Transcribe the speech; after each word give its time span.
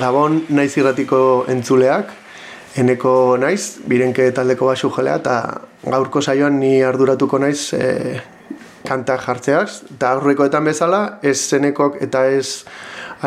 Gabon 0.00 0.46
naiz 0.56 0.70
irratiko 0.80 1.44
entzuleak, 1.52 2.12
eneko 2.80 3.36
naiz, 3.40 3.82
birenke 3.90 4.30
taldeko 4.32 4.70
basu 4.70 4.88
jalea, 4.94 5.18
eta 5.20 5.34
gaurko 5.84 6.22
saioan 6.24 6.56
ni 6.60 6.78
arduratuko 6.86 7.40
naiz 7.42 7.74
e, 7.76 8.14
kanta 8.88 9.18
jartzeaz, 9.20 9.82
eta 9.96 10.14
aurrekoetan 10.14 10.64
bezala, 10.64 11.02
ez 11.20 11.36
zenekok 11.36 12.00
eta 12.06 12.24
ez 12.32 12.64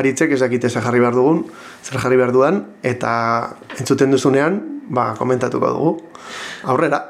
aritzek 0.01 0.33
ez 0.33 0.41
dakite 0.41 0.71
zer 0.73 0.81
jarri 0.81 1.03
behar 1.03 1.13
dugun, 1.19 1.45
zer 1.85 2.01
jarri 2.01 2.17
behar 2.17 2.33
duan, 2.33 2.63
eta 2.81 3.13
entzuten 3.77 4.17
duzunean, 4.17 4.61
ba, 4.89 5.11
komentatuko 5.19 5.73
dugu. 5.77 5.95
Aurrera! 6.65 7.05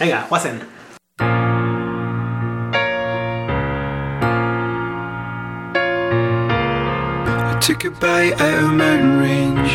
Venga, 0.00 0.26
guazen! 0.32 0.58
Took 7.62 7.84
a 7.84 7.90
bite 7.92 8.40
out 8.40 8.58
of 8.58 8.70
a 8.70 8.72
mountain 8.72 9.20
range. 9.20 9.70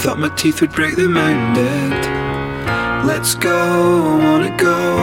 Thought 0.00 0.18
my 0.18 0.30
teeth 0.30 0.62
would 0.62 0.72
break 0.72 0.96
the 0.96 1.06
mountain 1.06 1.52
dead. 1.52 3.04
Let's 3.04 3.34
go, 3.34 4.16
wanna 4.16 4.56
go 4.56 4.96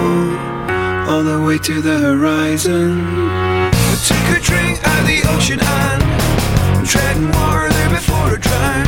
all 1.07 1.21
the 1.21 1.39
way 1.45 1.59
to 1.59 1.81
the 1.81 1.99
horizon. 1.99 2.99
I 2.99 3.95
took 4.09 4.25
a 4.35 4.41
drink 4.41 4.81
out 4.87 5.01
of 5.01 5.05
the 5.05 5.21
ocean 5.35 5.59
and 5.61 6.87
treading 6.87 7.29
water 7.29 7.70
there 7.70 7.89
before 7.91 8.25
I 8.25 8.37
drown. 8.41 8.85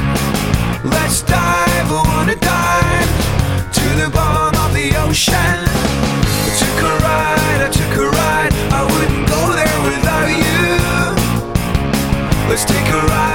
Let's 0.89 1.21
dive, 1.21 1.91
I 1.91 2.01
wanna 2.09 2.35
dive 2.37 3.11
to 3.77 3.85
the 4.01 4.09
bottom 4.09 4.59
of 4.65 4.73
the 4.73 4.97
ocean. 5.05 5.35
I 5.37 6.51
took 6.57 6.79
a 6.81 6.93
ride, 7.05 7.61
I 7.61 7.69
took 7.69 7.97
a 8.01 8.09
ride. 8.09 8.53
I 8.73 8.81
wouldn't 8.81 9.29
go 9.29 9.53
there. 9.53 9.64
Let's 12.55 12.63
take 12.63 12.87
a 12.87 13.01
ride, 13.01 13.34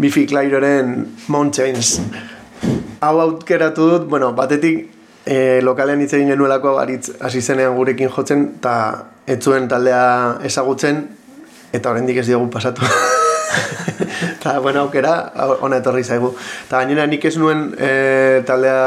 Bifi 0.00 0.24
Clyroren 0.26 1.16
Mountains. 1.28 2.00
Hau 3.00 3.20
aukeratu 3.20 3.88
dut, 3.90 4.06
bueno, 4.08 4.32
batetik 4.32 4.86
e, 5.28 5.60
lokalean 5.60 6.00
hitz 6.00 6.14
egin 6.16 6.32
genuelako 6.32 6.78
aritz 6.80 7.10
hasi 7.20 7.42
zenean 7.44 7.76
gurekin 7.76 8.08
jotzen, 8.08 8.46
eta 8.56 8.74
ez 9.28 9.36
zuen 9.44 9.68
taldea 9.68 10.40
ezagutzen, 10.48 11.02
eta 11.76 11.92
oraindik 11.92 12.22
ez 12.22 12.26
diogu 12.30 12.48
pasatu. 12.52 12.88
Eta, 14.40 14.58
bueno, 14.64 14.86
aukera, 14.86 15.12
ona 15.60 15.80
etorri 15.82 16.02
zaigu. 16.04 16.32
Eta 16.64 16.80
gainera 16.80 17.04
nik 17.08 17.24
ez 17.28 17.34
nuen 17.36 17.66
e, 17.76 17.90
taldea 18.48 18.80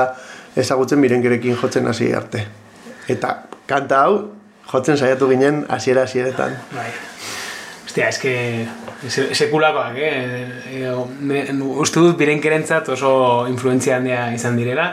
ezagutzen 0.58 1.02
mirenkerekin 1.02 1.58
jotzen 1.62 1.90
hasi 1.90 2.10
arte. 2.14 2.42
Eta 3.10 3.36
kanta 3.70 4.02
hau, 4.08 4.18
jotzen 4.72 4.98
saiatu 4.98 5.30
ginen 5.30 5.66
hasiera 5.70 6.08
hasieretan. 6.10 6.58
Bai. 6.74 6.90
Ostia, 7.94 8.08
eske 8.10 8.66
se- 9.08 9.36
sekulakoak, 9.36 9.94
eh? 9.98 10.50
E, 10.82 10.94
me- 11.22 11.46
uste 11.78 12.00
dut 12.02 12.18
birenkerentzat 12.18 12.88
oso 12.90 13.46
influentzia 13.48 13.98
handia 14.00 14.32
izan 14.34 14.56
direla, 14.58 14.88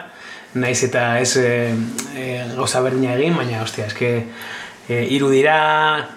naiz 0.60 0.82
eta 0.84 1.18
ez 1.18 1.30
e, 1.40 1.72
e, 2.12 2.26
gauza 2.58 2.82
berdina 2.84 3.14
egin, 3.16 3.32
baina, 3.38 3.62
ostia, 3.64 3.86
eske 3.88 4.10
e, 4.86 4.98
hiru 5.14 5.30
dira, 5.32 5.56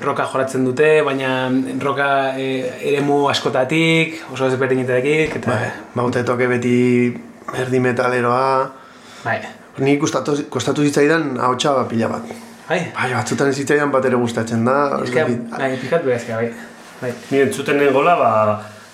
roka 0.02 0.26
joratzen 0.28 0.66
dute, 0.68 0.90
baina 1.08 1.48
roka 1.80 2.10
e, 2.36 2.50
eremu 2.92 3.30
askotatik, 3.32 4.20
oso 4.36 4.52
ezberdinetatik, 4.52 5.38
eta... 5.40 5.56
Bai, 5.56 5.72
baute 5.96 6.26
toke 6.28 6.52
beti 6.52 6.76
erdi 7.64 7.80
metaleroa. 7.80 8.74
Bai. 9.24 9.38
Ni 9.80 9.96
kostatu, 10.04 10.36
kostatu 10.52 10.84
zitzaidan 10.84 11.38
ahotsa 11.40 11.78
pila 11.88 12.12
bat. 12.12 12.28
Bai. 12.68 12.84
Bai, 12.92 13.10
batzutan 13.16 13.56
ez 13.56 13.56
zitzaidan 13.64 13.92
bat 13.96 14.04
ere 14.12 14.20
gustatzen 14.20 14.68
da. 14.68 14.78
Dakit. 15.00 15.48
bai, 15.56 15.78
pikat 15.80 16.04
behazka, 16.12 16.44
bai. 16.44 16.52
Bai. 17.04 17.12
Ni 17.34 17.42
entzuten 17.44 17.78
nengola, 17.82 18.16
ba, 18.16 18.30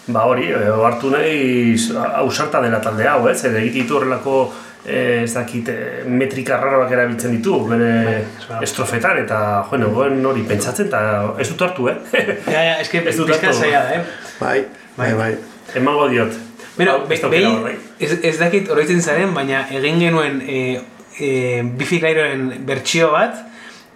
ba 0.10 0.24
hori, 0.26 0.48
eh, 0.50 0.72
hartu 0.86 1.12
nahi 1.14 1.76
ausarta 2.24 2.62
dela 2.66 2.80
talde 2.82 3.06
hau, 3.08 3.22
ez? 3.30 3.38
Zer 3.44 3.56
egite 3.62 3.84
ditu 3.84 4.00
horrelako 4.00 4.40
eh, 4.86 5.22
ez 5.28 5.34
dakit, 5.36 5.70
eh, 5.70 6.02
metrika 6.08 6.58
raroak 6.58 6.92
erabiltzen 6.96 7.36
ditu, 7.36 7.60
bere 7.70 7.90
Bai, 8.48 8.64
estrofetan, 8.66 9.20
eta 9.26 9.40
jo, 9.70 9.78
nengoen 9.78 10.24
hori 10.26 10.42
pentsatzen, 10.50 10.88
eta 10.90 11.02
ez 11.38 11.50
dut 11.52 11.62
hartu, 11.68 11.90
eh? 11.92 11.98
Ja, 12.50 12.62
ja, 12.72 12.78
eske 12.82 13.04
Ez 13.06 13.18
dut 13.20 13.30
hartu. 13.36 13.54
zaila 13.54 13.84
da, 13.86 14.00
eh? 14.00 14.04
Bai, 14.40 14.64
bai, 14.98 15.12
bai. 15.20 15.34
Emango 15.76 16.08
diot. 16.10 16.34
Beno, 16.80 16.94
Hau, 16.96 17.02
ez 17.04 17.10
be- 17.10 17.20
daukela 17.22 17.32
behin, 17.36 17.60
horrek. 17.60 17.80
ez, 18.00 18.18
ez 18.24 18.38
dakit 18.40 18.70
oroitzen 18.72 19.02
zaren, 19.04 19.34
baina 19.36 19.66
egin 19.76 20.00
genuen 20.00 20.42
e, 20.48 20.80
e, 21.20 21.62
bertsio 22.66 23.12
bat, 23.12 23.36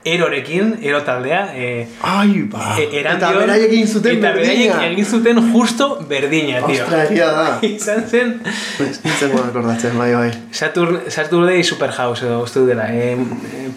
erorekin, 0.06 0.74
ero 0.82 1.02
taldea, 1.04 1.42
e, 1.56 1.88
Ai, 2.02 2.42
ba. 2.52 2.76
e, 2.80 2.88
eta 3.00 3.32
beraiek 3.38 3.70
egin 3.72 3.88
zuten 3.88 4.18
eta 4.18 4.32
berdina. 4.36 4.82
egin 4.88 5.06
zuten 5.06 5.40
justo 5.54 5.88
berdina, 6.10 6.60
tio. 6.66 6.84
Ostra, 6.84 7.04
egia 7.06 7.30
da. 7.32 7.46
Izan 7.70 8.04
zen, 8.10 8.34
nintzen 8.80 9.32
goa 9.32 9.48
akordatzen, 9.48 9.98
bai, 9.98 10.12
bai. 10.16 10.30
Saturn, 10.52 11.00
Saturday 11.08 11.64
Superhouse 11.64 12.26
edo 12.28 12.42
uste 12.44 12.66
dela. 12.68 12.90
E, 12.92 13.16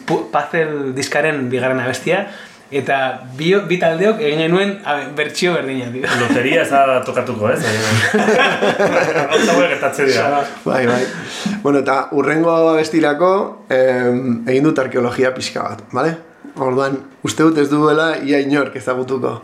pu- 0.07 0.25
Puzzle 0.33 0.93
diskaren 0.97 1.49
bigarren 1.51 1.81
abestia, 1.81 2.27
eta 2.71 2.99
bi, 3.39 3.53
bi 3.69 3.79
taldeok 3.79 4.21
egin 4.27 4.41
genuen 4.47 4.73
abe, 4.85 5.07
bertsio 5.17 5.55
berdina, 5.55 5.89
tio. 5.93 6.07
Loteria 6.21 6.63
ez 6.65 6.71
da 6.71 7.01
tokatuko, 7.07 7.51
ez? 7.53 7.61
Gauza 9.31 9.55
hauek 9.55 9.75
gertatzen 9.77 10.11
dira. 10.11 10.43
Bai, 10.65 10.85
bai. 10.89 11.03
Bueno, 11.63 11.83
eta 11.85 12.09
urrengo 12.17 12.55
abestirako 12.73 13.33
em, 13.71 14.41
egin 14.49 14.67
dut 14.67 14.81
arkeologia 14.83 15.35
pixka 15.37 15.63
bat, 15.63 15.85
bale? 15.95 16.17
Orduan, 16.57 16.99
uste 17.27 17.45
dut 17.45 17.59
ez 17.61 17.69
duela 17.71 18.15
ia 18.25 18.41
inork 18.43 18.77
ezagutuko. 18.81 19.37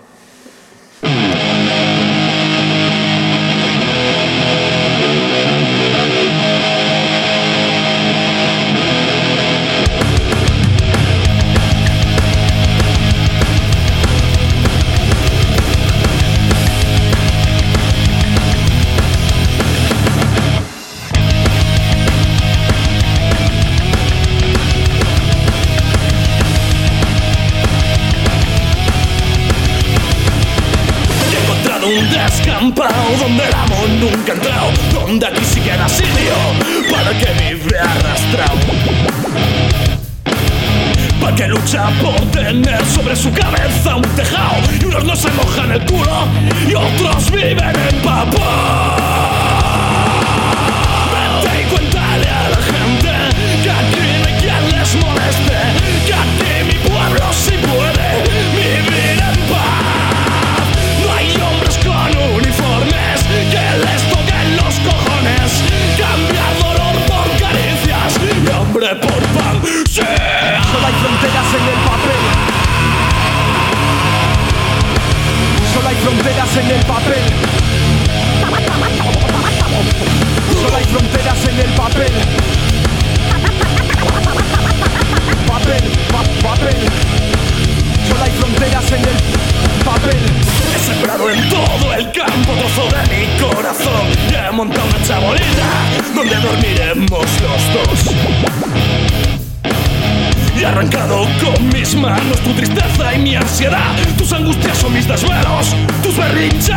Tus 104.19 104.33
angustias 104.33 104.77
son 104.79 104.93
mis 104.93 105.07
desvelos, 105.07 105.77
tus 106.03 106.17
berrinches 106.17 106.75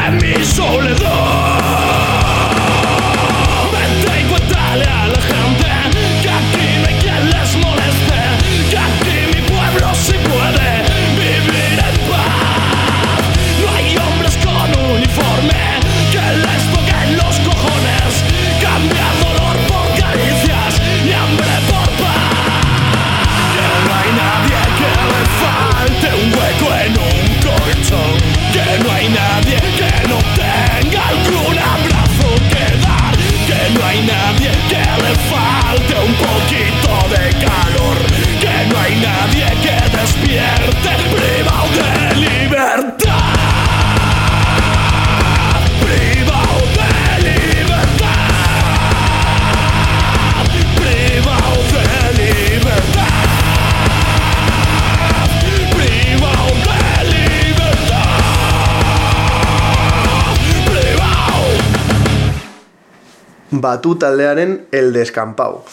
Batu 63.66 63.96
taldearen 63.98 64.68
El 64.72 64.94
Descampau. 64.94 65.64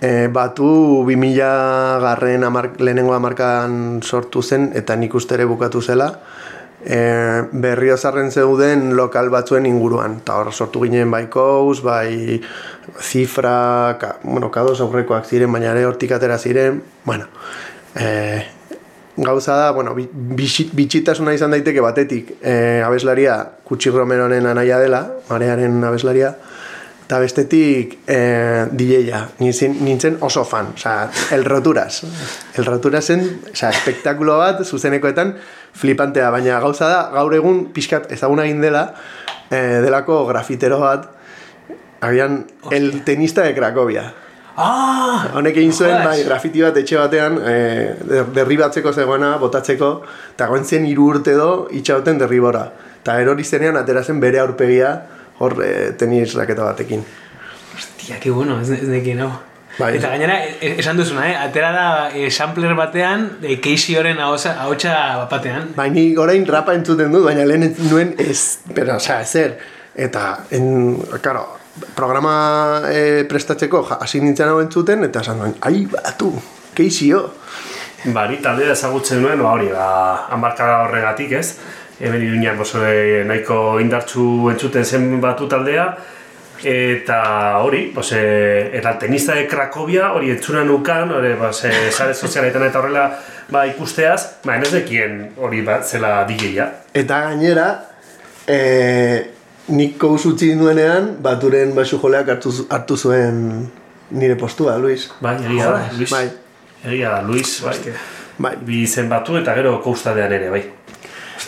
E, 0.00 0.28
batu 0.32 1.04
2000 1.04 2.00
garren 2.00 2.44
amar, 2.44 2.70
lehenengo 2.80 3.12
amarkan 3.12 4.00
sortu 4.00 4.40
zen 4.40 4.70
eta 4.72 4.96
nik 4.96 5.12
uste 5.14 5.36
ere 5.36 5.44
bukatu 5.44 5.82
zela. 5.84 6.06
E, 6.80 6.96
berriozarren 7.52 8.32
zeuden 8.32 8.94
lokal 8.96 9.28
batzuen 9.28 9.68
inguruan. 9.68 10.16
Eta 10.22 10.38
hor 10.40 10.48
sortu 10.54 10.80
ginen 10.86 11.12
bai 11.12 11.26
Kous, 11.28 11.82
bai 11.84 12.40
Zifra, 12.96 13.98
ka, 14.00 14.14
bueno, 14.22 14.48
kados 14.50 14.80
aurrekoak 14.80 15.28
ziren, 15.28 15.52
baina 15.52 15.74
ere 15.74 15.84
hortik 15.84 16.16
atera 16.16 16.38
ziren. 16.38 16.80
Bueno, 17.04 17.28
e, 18.00 18.46
gauza 19.18 19.58
da, 19.60 19.72
bueno, 19.76 19.92
bitxitasuna 19.92 21.36
izan 21.36 21.52
daiteke 21.52 21.84
batetik. 21.84 22.38
E, 22.40 22.80
abeslaria 22.80 23.42
Kutsi 23.68 23.92
Romeroren 23.92 24.48
anaia 24.48 24.80
dela, 24.80 25.04
marearen 25.28 25.84
abeslaria 25.84 26.38
eta 27.10 27.18
bestetik 27.18 27.96
e, 28.06 28.16
DJ-a, 28.70 29.24
nintzen, 29.42 29.72
nintzen 29.82 30.18
oso 30.22 30.44
fan, 30.46 30.68
osea, 30.76 31.08
el 31.34 31.42
roturas. 31.44 32.04
El 32.54 32.64
roturas 32.64 33.08
zen, 33.10 33.24
osea, 33.50 33.72
espektakulo 33.74 34.36
bat, 34.38 34.62
zuzenekoetan, 34.62 35.32
flipantea, 35.74 36.28
baina 36.30 36.60
gauza 36.62 36.86
da, 36.86 37.00
gaur 37.10 37.34
egun 37.34 37.64
pixkat 37.74 38.06
ezaguna 38.14 38.46
egin 38.46 38.62
dela, 38.62 38.84
e, 39.50 39.58
delako 39.82 40.20
grafitero 40.30 40.78
bat, 40.84 41.10
agian, 42.06 42.44
el 42.70 43.02
tenista 43.02 43.42
de 43.42 43.56
Cracovia. 43.58 44.06
Ah! 44.54 45.32
Honek 45.34 45.58
egin 45.58 45.74
zuen, 45.74 45.98
bai, 46.06 46.20
grafiti 46.22 46.62
bat 46.62 46.78
etxe 46.78 46.94
batean, 47.02 47.42
e, 47.42 47.56
der- 48.06 48.30
derribatzeko 48.38 48.94
zegoena, 48.94 49.34
botatzeko, 49.42 49.96
eta 50.36 50.46
goen 50.46 50.62
zen 50.62 50.86
hiru 50.86 51.10
urte 51.16 51.34
do, 51.34 51.66
itxauten 51.74 52.22
derribora. 52.22 52.68
Eta 53.02 53.18
erori 53.18 53.42
zenean, 53.42 53.82
atera 53.82 54.06
zen 54.06 54.22
bere 54.22 54.38
aurpegia, 54.38 55.00
hor 55.40 55.56
e, 55.64 55.92
tenis 55.98 56.34
raketa 56.36 56.68
batekin. 56.68 57.04
Hostia, 57.74 58.20
que 58.20 58.30
bueno, 58.30 58.60
ez, 58.60 58.70
ez 58.70 58.88
nekin, 58.88 59.18
no? 59.24 59.30
Bai. 59.78 59.94
Eta 59.96 60.10
gainera, 60.12 60.36
e- 60.44 60.74
esan 60.82 60.98
duzuna, 60.98 61.24
eh? 61.30 61.36
Atera 61.40 61.70
da 61.72 61.86
e, 62.12 62.28
sampler 62.30 62.74
batean, 62.76 63.38
e, 63.40 63.56
Casey 63.64 63.96
horren 63.96 64.20
ahotsa 64.20 65.24
batean. 65.30 65.70
Bai, 65.76 65.88
ni 65.94 66.04
orain 66.20 66.44
rapa 66.46 66.74
entzuten 66.76 67.12
dut, 67.14 67.24
baina 67.24 67.46
lehen 67.48 67.70
nuen 67.88 68.14
ez, 68.20 68.60
pero, 68.74 68.98
osea, 69.00 69.20
ezer. 69.24 69.56
Eta, 69.96 70.44
en, 70.56 70.98
claro, 71.22 71.46
programa 71.96 72.34
e, 72.90 73.24
prestatzeko 73.30 73.84
ja, 73.88 74.00
hasi 74.04 74.20
nintzen 74.20 74.52
hau 74.52 74.60
entzuten, 74.60 75.06
eta 75.08 75.24
esan 75.24 75.40
nuen, 75.40 75.56
ai, 75.64 75.86
batu, 75.90 76.34
keizio. 76.76 77.28
Ba, 78.12 78.26
ni 78.28 78.40
taldea 78.44 78.74
ezagutzen 78.76 79.22
nuen, 79.24 79.40
ba, 79.40 79.54
hori, 79.54 79.70
ba, 79.72 79.90
hamarkada 80.34 80.82
horregatik, 80.86 81.32
ez? 81.40 81.54
Hemen 82.00 82.22
iruñan, 82.24 82.56
boso, 82.58 82.80
eh, 82.86 83.24
nahiko 83.28 83.78
indartsu 83.80 84.48
entzuten 84.50 84.84
zen 84.84 85.20
batu 85.20 85.48
taldea, 85.48 85.90
Eta 86.62 87.56
hori, 87.64 87.90
pues, 87.94 88.12
e, 88.12 88.76
eta 88.76 88.98
tenista 88.98 89.34
de 89.34 89.46
Cracovia 89.48 90.12
hori 90.12 90.30
etzuna 90.30 90.62
nukan, 90.64 91.10
hori, 91.10 91.32
pues, 91.38 91.64
e, 91.64 91.70
sare 91.96 92.14
sozialetan 92.14 92.66
eta 92.66 92.82
horrela 92.82 93.04
ba, 93.48 93.64
ikusteaz, 93.66 94.42
ba, 94.44 94.58
ez 94.60 94.72
dekien 94.72 95.30
hori 95.40 95.62
bat 95.64 95.86
zela 95.88 96.18
DJ-a. 96.28 96.68
Eta 96.92 97.22
gainera, 97.30 97.66
e, 98.44 98.58
nik 99.72 99.96
kous 100.00 100.26
utzi 100.28 100.52
nuenean, 100.54 101.14
baturen 101.24 101.72
basu 101.74 101.98
joleak 102.02 102.28
hartu, 102.36 102.52
hartu 102.68 102.96
zuen 102.98 103.40
nire 104.10 104.36
postua, 104.36 104.76
Luis. 104.78 105.08
Bai, 105.24 105.38
egia 105.40 105.72
da, 105.72 105.88
Luis. 105.96 106.10
Bai, 106.12 106.28
Egia 106.80 107.10
da, 107.10 107.22
Luis, 107.22 107.58
bai. 107.64 107.76
bai. 108.38 108.54
Bi 108.64 108.82
izen 108.86 109.08
batu 109.08 109.36
eta 109.36 109.54
gero 109.56 109.78
koustadean 109.84 110.32
ere, 110.32 110.48
bai. 110.52 110.62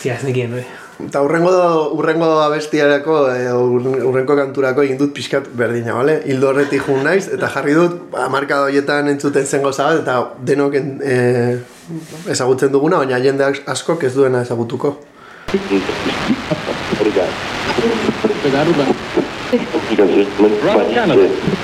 Hostia, 0.03 0.17
ez 0.19 0.25
nekien, 0.27 0.51
bai. 0.51 0.63
Eta 1.05 1.21
urrengo, 1.23 1.51
urrengo 1.95 2.25
abestiarako, 2.43 3.13
e, 3.31 3.45
ur- 3.55 4.01
urrenko 4.09 4.35
kanturako 4.35 4.83
egin 4.83 4.97
dut 4.99 5.13
pixkat 5.15 5.45
berdina, 5.55 5.93
bale? 5.95 6.17
Hildo 6.27 6.49
horretik 6.49 6.83
jun 6.83 7.05
naiz, 7.07 7.29
eta 7.31 7.47
jarri 7.53 7.71
dut, 7.77 8.01
marka 8.33 8.57
horietan 8.65 9.07
entzuten 9.13 9.47
zen 9.47 9.63
gauza 9.63 9.85
bat, 9.87 10.01
eta 10.01 10.17
denok 10.43 10.75
en, 10.75 10.91
e, 10.99 11.15
ezagutzen 12.35 12.75
duguna, 12.75 12.99
baina 12.99 13.21
jende 13.23 13.47
askok 13.47 14.03
ez 14.03 14.11
duena 14.17 14.43
ezagutuko. 14.43 14.97
Canada. 18.43 19.02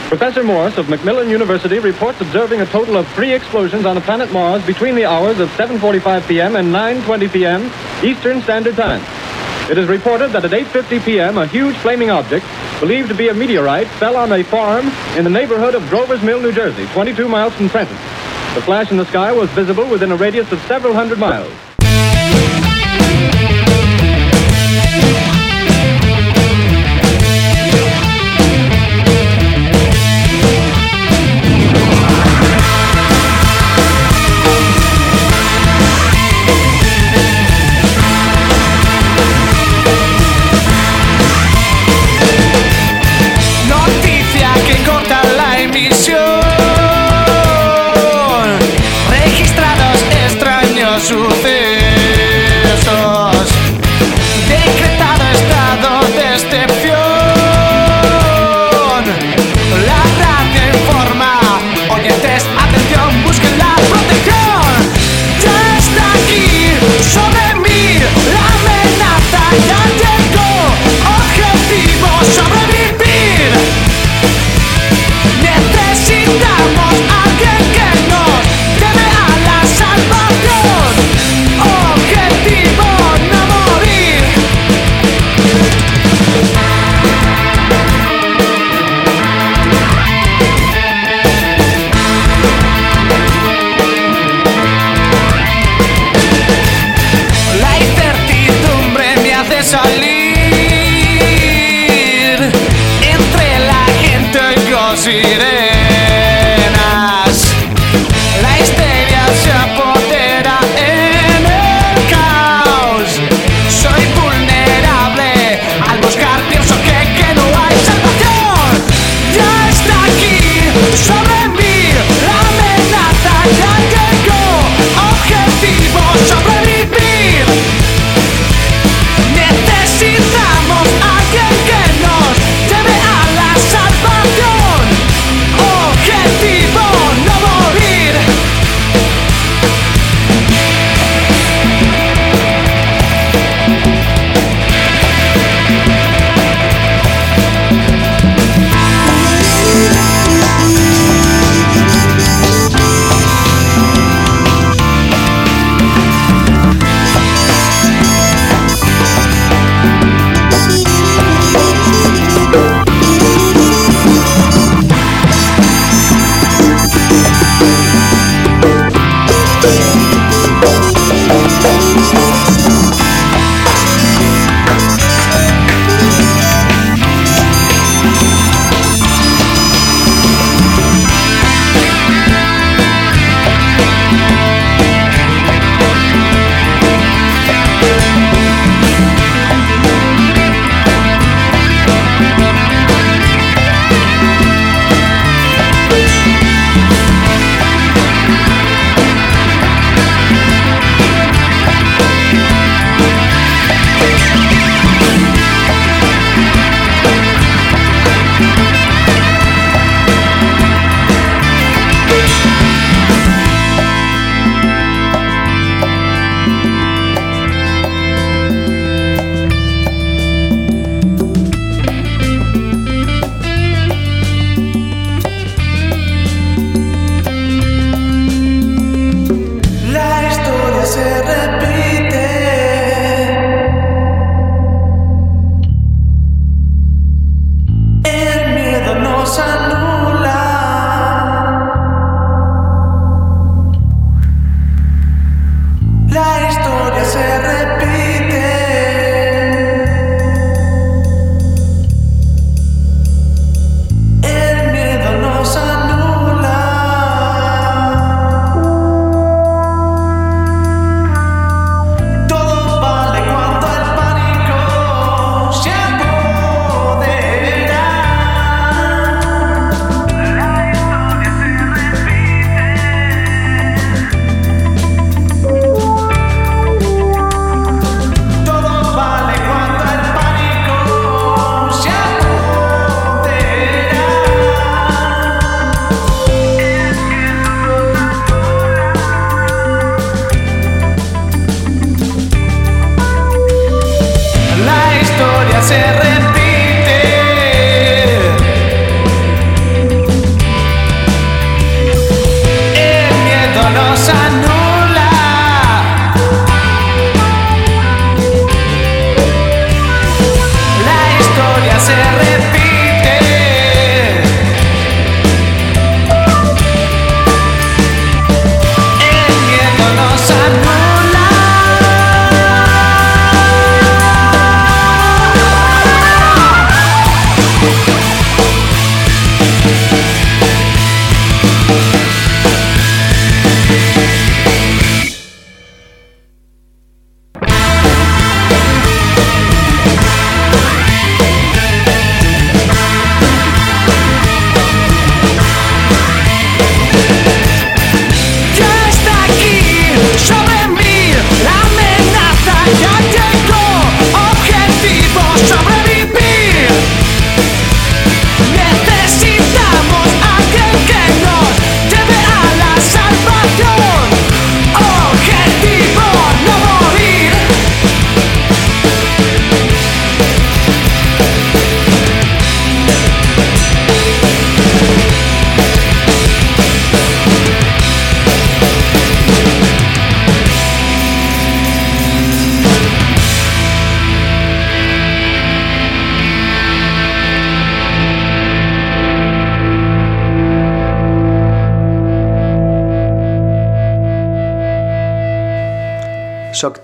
Professor 0.09 0.43
Morse 0.43 0.77
of 0.77 0.89
Macmillan 0.89 1.29
University 1.29 1.79
reports 1.79 2.21
observing 2.21 2.61
a 2.61 2.65
total 2.67 2.97
of 2.97 3.07
three 3.13 3.33
explosions 3.33 3.85
on 3.85 3.95
the 3.95 4.01
planet 4.01 4.31
Mars 4.31 4.63
between 4.65 4.95
the 4.95 5.05
hours 5.05 5.39
of 5.39 5.49
7.45 5.51 6.27
p.m. 6.27 6.55
and 6.55 6.73
9.20 6.73 7.31
p.m. 7.31 7.71
Eastern 8.03 8.41
Standard 8.41 8.75
Time. 8.75 9.01
It 9.71 9.77
is 9.77 9.87
reported 9.87 10.29
that 10.29 10.45
at 10.45 10.51
8.50 10.51 11.05
p.m. 11.05 11.37
a 11.37 11.47
huge 11.47 11.75
flaming 11.77 12.09
object, 12.09 12.45
believed 12.79 13.09
to 13.09 13.15
be 13.15 13.29
a 13.29 13.33
meteorite, 13.33 13.87
fell 13.87 14.15
on 14.15 14.31
a 14.31 14.43
farm 14.43 14.87
in 15.15 15.23
the 15.23 15.29
neighborhood 15.29 15.75
of 15.75 15.87
Grover's 15.89 16.21
Mill, 16.23 16.41
New 16.41 16.51
Jersey, 16.51 16.85
22 16.93 17.27
miles 17.27 17.53
from 17.53 17.69
Trenton. 17.69 17.95
The 18.55 18.61
flash 18.61 18.91
in 18.91 18.97
the 18.97 19.05
sky 19.05 19.31
was 19.31 19.49
visible 19.51 19.87
within 19.87 20.11
a 20.11 20.15
radius 20.15 20.51
of 20.51 20.59
several 20.61 20.93
hundred 20.93 21.19
miles. 21.19 21.53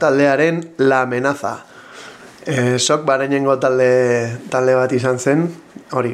Taldearen 0.06 0.62
La 0.78 1.02
Amenaza. 1.02 1.58
E, 2.46 2.78
sok 2.78 3.06
barainengo 3.10 3.58
talde, 3.58 4.38
talde 4.54 4.76
bat 4.78 4.92
izan 4.94 5.18
zen, 5.18 5.48
hori, 5.98 6.14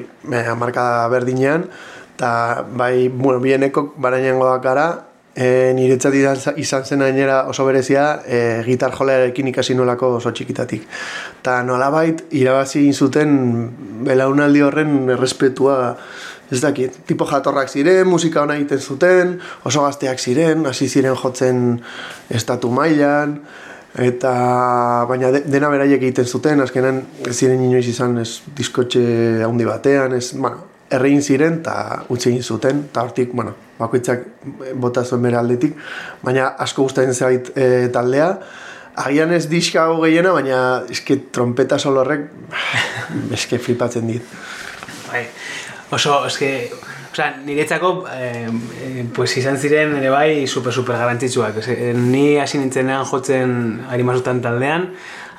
marka 0.55 0.85
berdinean, 1.11 1.67
eta 2.15 2.63
bai, 2.71 3.09
bueno, 3.09 3.41
bieneko 3.43 3.89
barainengo 3.99 4.47
dakara, 4.47 4.87
e, 5.35 5.73
niretzat 5.75 6.15
izan, 6.15 6.85
zen 6.85 7.03
gainera 7.03 7.43
oso 7.51 7.65
berezia 7.67 8.21
e, 8.23 8.61
gitar 8.67 8.95
jolearekin 8.95 9.51
ikasi 9.51 9.75
nolako 9.75 10.15
oso 10.21 10.31
txikitatik. 10.31 10.87
Eta 11.41 11.61
nolabait, 11.67 12.23
irabazi 12.31 12.87
zuten 12.93 13.33
belaunaldi 14.07 14.63
horren 14.63 15.09
errespetua 15.17 15.81
ez 16.51 16.59
dakit, 16.59 16.97
tipo 17.07 17.25
jatorrak 17.25 17.71
ziren, 17.71 18.07
musika 18.11 18.41
ona 18.43 18.57
egiten 18.59 18.79
zuten, 18.79 19.37
oso 19.63 19.85
gazteak 19.85 20.19
ziren, 20.19 20.65
hasi 20.67 20.89
ziren 20.91 21.15
jotzen 21.15 21.61
estatu 22.29 22.71
mailan, 22.75 23.37
eta 23.99 24.31
baina 25.09 25.31
de, 25.35 25.43
dena 25.51 25.69
beraiek 25.69 26.01
egiten 26.01 26.25
zuten, 26.25 26.61
azkenan 26.63 27.01
ez 27.27 27.35
ziren 27.35 27.63
inoiz 27.63 27.87
izan 27.91 28.17
ez 28.21 28.41
diskotxe 28.55 29.03
handi 29.47 29.67
batean, 29.67 30.15
ez, 30.15 30.31
bueno, 30.37 30.67
errein 30.91 31.21
ziren 31.21 31.59
eta 31.59 31.75
utzi 32.11 32.31
egin 32.31 32.43
zuten, 32.43 32.85
eta 32.89 33.03
hortik, 33.03 33.35
bueno, 33.35 33.53
bakoitzak 33.79 34.25
bota 34.79 35.03
zuen 35.03 35.23
bere 35.27 35.39
aldetik, 35.39 35.77
baina 36.23 36.53
asko 36.59 36.87
gustatzen 36.87 37.15
zait 37.15 37.53
e, 37.55 37.87
taldea, 37.93 38.35
Agian 39.01 39.31
ez 39.31 39.45
diska 39.47 39.85
hau 39.87 40.01
gehiena, 40.01 40.33
baina 40.35 40.57
eske 40.91 41.15
trompeta 41.31 41.77
solo 41.79 42.01
horrek 42.01 42.25
eske 43.37 43.59
flipatzen 43.63 44.09
dit. 44.09 44.33
Bai, 45.07 45.21
oso, 45.95 46.17
eske, 46.27 46.49
Osea, 47.11 47.41
niretzako, 47.43 48.05
eh, 48.15 48.47
eh, 48.83 49.05
pues 49.13 49.35
izan 49.35 49.57
ziren 49.59 49.97
ere 49.97 50.09
bai 50.09 50.47
super 50.47 50.71
super 50.71 50.95
garrantzitsuak. 50.95 51.57
Ose, 51.59 51.75
ni 51.93 52.37
hasi 52.39 52.57
nintzenean 52.61 53.03
jotzen 53.09 53.81
arimazutan 53.91 54.39
taldean, 54.41 54.87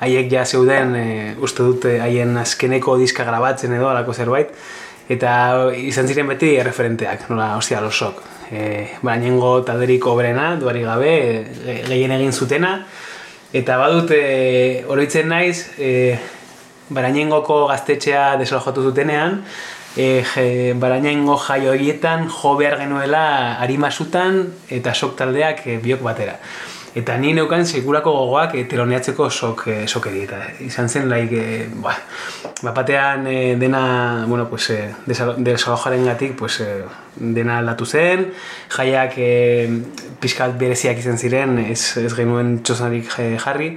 haiek 0.05 0.29
ja 0.31 0.45
zeuden, 0.45 0.93
eh, 0.95 1.33
uste 1.41 1.65
dute 1.65 1.95
haien 2.01 2.37
azkeneko 2.37 2.97
diska 3.01 3.25
grabatzen 3.25 3.73
edo 3.73 3.89
alako 3.89 4.13
zerbait, 4.13 4.53
eta 5.09 5.33
izan 5.73 6.07
ziren 6.07 6.29
beti 6.29 6.53
referenteak, 6.61 7.25
nola, 7.31 7.55
ostia, 7.57 7.81
losok. 7.81 8.21
Eh, 8.53 8.99
Bainengo 9.01 9.55
talderik 9.65 10.05
obrena, 10.05 10.53
duari 10.61 10.85
gabe, 10.85 11.15
eh, 11.65 11.81
gehien 11.87 12.13
egin 12.13 12.33
zutena, 12.33 12.75
eta 13.51 13.81
badut, 13.81 14.13
eh, 14.13 14.85
oroitzen 14.87 15.27
naiz, 15.27 15.71
eh, 15.79 16.19
Barainengoko 16.93 17.63
gaztetxea 17.69 18.35
desalojatu 18.37 18.83
zutenean, 18.83 19.39
e, 19.95 20.23
je, 20.23 20.73
barainaingo 20.79 21.37
jai 21.37 21.67
horietan 21.67 22.27
jo 22.29 22.55
behar 22.57 22.77
genuela 22.81 23.57
arimasutan 23.61 24.43
eta 24.69 24.93
sok 24.93 25.17
taldeak 25.17 25.67
e, 25.67 25.79
biok 25.83 26.01
batera. 26.01 26.37
Eta 26.93 27.15
ni 27.17 27.31
neukan 27.33 27.65
segurako 27.65 28.11
gogoak 28.13 28.53
e, 28.53 28.67
teloneatzeko 28.69 29.29
sok, 29.33 29.63
e, 29.67 29.77
sokeri. 29.87 30.27
Eta 30.27 30.41
izan 30.61 30.89
zen, 30.89 31.07
laik, 31.09 31.31
e, 31.33 31.65
ba, 31.81 31.95
batean 32.69 33.25
e, 33.27 33.55
dena, 33.57 34.25
bueno, 34.27 34.45
pues, 34.49 34.69
e, 34.69 34.93
desalojaren 35.07 36.05
gatik, 36.05 36.35
pues, 36.37 36.59
e, 36.61 36.83
dena 37.17 37.57
aldatu 37.63 37.87
zen, 37.89 38.27
jaiak 38.77 39.17
e, 39.17 39.31
pixkat 40.21 40.53
bereziak 40.59 41.01
izan 41.01 41.17
ziren, 41.17 41.57
ez, 41.65 41.97
ez 41.97 42.13
genuen 42.13 42.59
txosarik 42.61 43.09
jarri, 43.41 43.73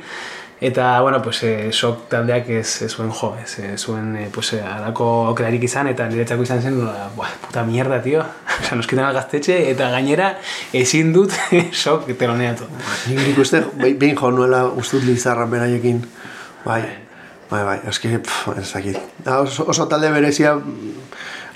Eta, 0.58 1.02
bueno, 1.02 1.20
pues, 1.20 1.42
e, 1.42 1.70
sok 1.70 2.06
taldeak 2.08 2.48
ez, 2.48 2.82
ez 2.82 2.88
zuen 2.88 3.10
jo, 3.12 3.34
ez, 3.36 3.58
ez 3.60 3.80
zuen, 3.80 4.14
e, 4.16 4.28
pues, 4.32 4.54
alako 4.56 5.06
okerarik 5.34 5.66
izan, 5.68 5.90
eta 5.90 6.06
niretzako 6.08 6.46
izan 6.46 6.62
zen, 6.62 6.78
nola, 6.80 7.10
buah, 7.16 7.34
puta 7.42 7.64
mierda, 7.68 7.98
tio. 8.00 8.22
Osa, 8.62 8.78
noskitan 8.78 9.04
algaztetxe, 9.04 9.58
eta 9.70 9.90
gainera, 9.92 10.30
ezin 10.72 11.12
dut 11.12 11.34
sok 11.82 12.08
teloneatu. 12.16 12.70
Nik 13.10 13.20
nik 13.20 13.42
uste, 13.44 13.60
behin 13.84 14.16
jo 14.16 14.30
nuela 14.32 14.62
ustut 14.72 15.04
lizarra 15.04 15.44
beraiekin. 15.50 16.00
Bai, 16.64 16.80
bai, 17.50 17.62
bai, 17.68 17.76
eski, 17.92 18.14
pff, 18.16 18.56
ez 18.56 18.70
dakit. 18.72 18.96
Oso, 19.36 19.68
oso 19.68 19.88
talde 19.92 20.08
berezia 20.14 20.56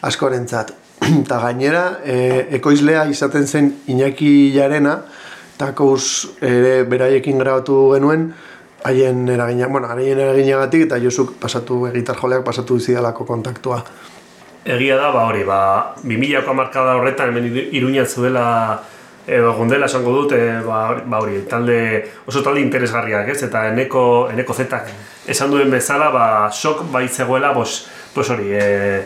askorentzat. 0.05 0.75
Eta 1.23 1.41
gainera, 1.47 1.87
e, 2.05 2.21
ekoizlea 2.61 3.09
izaten 3.09 3.49
zen 3.49 3.73
Iñaki 3.89 4.53
Jarena, 4.53 4.99
eta 5.61 5.75
kous 5.77 6.37
ere 6.41 6.87
beraiekin 6.89 7.41
grabatu 7.41 7.91
genuen, 7.93 8.31
haien 8.85 9.29
eragina, 9.29 9.67
bueno, 9.67 9.89
haien 9.89 10.19
eraginagatik 10.19 10.87
eta 10.87 10.99
Josuk 11.03 11.35
pasatu 11.41 11.87
gitar 11.95 12.17
joleak 12.17 12.45
pasatu 12.45 12.79
zidalako 12.81 13.27
kontaktua. 13.27 13.83
Egia 14.65 14.97
da, 14.97 15.11
ba 15.11 15.27
hori, 15.29 15.45
ba 15.45 15.61
2000ko 16.05 16.55
markada 16.55 16.97
horretan 16.97 17.31
hemen 17.33 17.69
Iruña 17.73 18.05
zuela 18.07 18.83
edo 19.27 19.53
gondela 19.55 19.87
esango 19.87 20.13
dut, 20.13 20.33
e, 20.33 20.61
ba, 20.65 21.21
hori, 21.21 21.45
talde 21.49 21.79
oso 22.27 22.43
talde 22.43 22.61
interesgarriak, 22.61 23.29
ez? 23.29 23.43
Eta 23.47 23.69
eneko 23.71 24.03
eneko 24.33 24.55
zetak 24.55 24.91
esan 25.29 25.53
duen 25.53 25.71
bezala, 25.71 26.11
ba 26.11 26.27
sok 26.51 26.87
bai 26.93 27.07
zegoela, 27.09 27.53
bos, 27.53 27.87
pues 28.15 28.31
hori, 28.31 28.51
e, 28.53 29.05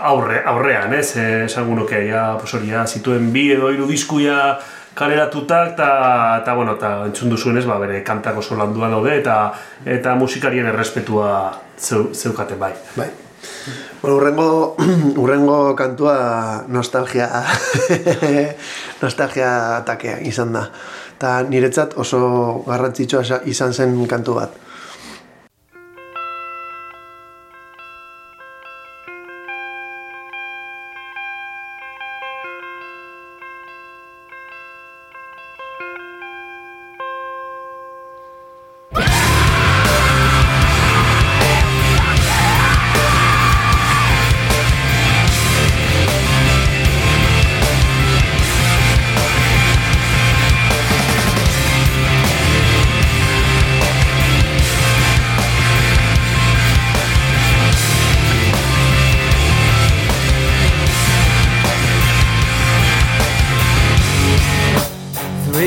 aurre, 0.00 0.42
aurrean, 0.46 0.94
ez? 0.94 1.16
E, 1.16 1.44
esango 1.44 1.76
nuke 1.76 2.06
ja, 2.08 2.32
pues 2.40 2.54
hori, 2.54 2.70
ja, 2.72 2.86
zituen 2.86 3.32
bi 3.34 3.50
edo 3.52 3.70
hiru 3.70 3.86
diskuia 3.90 4.56
kaleratutak 4.94 5.74
eta 5.74 5.90
eta 6.42 6.54
bueno, 6.54 6.76
ta 6.78 7.04
entzun 7.06 7.30
duzuenez, 7.30 7.66
ba 7.66 7.78
bere 7.82 8.02
kantako 8.06 8.40
oso 8.44 8.56
landua 8.56 8.88
daude 8.88 9.18
eta 9.18 9.52
eta 9.84 10.14
musikarien 10.14 10.66
errespetua 10.70 11.52
zeu, 11.78 12.08
zeukate 12.14 12.54
bai. 12.54 12.72
Bai. 12.96 13.10
Bueno, 14.00 14.16
urrengo, 14.16 14.76
urrengo 15.22 15.74
kantua 15.76 16.64
nostalgia 16.68 17.28
nostalgia 19.02 19.78
atakea 19.78 20.20
izan 20.22 20.52
da. 20.52 20.68
Ta 21.18 21.42
niretzat 21.42 21.98
oso 21.98 22.64
garrantzitsua 22.66 23.42
izan 23.50 23.74
zen 23.74 23.96
kantu 24.08 24.38
bat. 24.40 24.63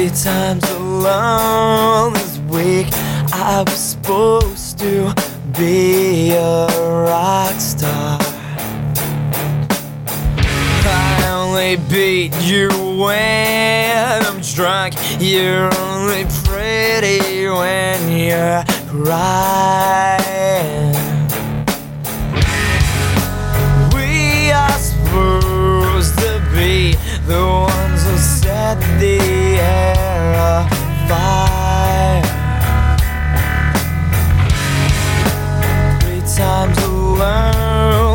Three 0.07 0.23
times 0.23 0.63
alone 0.71 2.13
this 2.13 2.37
week 2.47 2.87
I 3.33 3.63
was 3.67 3.77
supposed 3.77 4.79
to 4.79 5.13
be 5.57 6.31
a 6.31 6.67
rock 7.09 7.59
star. 7.59 8.17
I 10.85 11.27
only 11.29 11.75
beat 11.89 12.33
you 12.41 12.69
when 13.03 14.25
I'm 14.25 14.39
drunk. 14.39 14.93
You're 15.19 15.75
only 15.75 16.25
pretty 16.45 17.49
when 17.49 18.09
you're 18.09 18.63
crying. 18.87 20.23
We 23.93 24.51
are 24.51 24.79
supposed 24.79 26.17
to 26.19 26.39
be 26.55 26.95
the 27.25 27.43
ones 27.45 28.03
who 28.03 28.17
set 28.17 28.79
the. 29.01 29.17
Three 29.57 29.96
Three 35.99 36.21
times 36.35 36.77
around. 36.83 38.06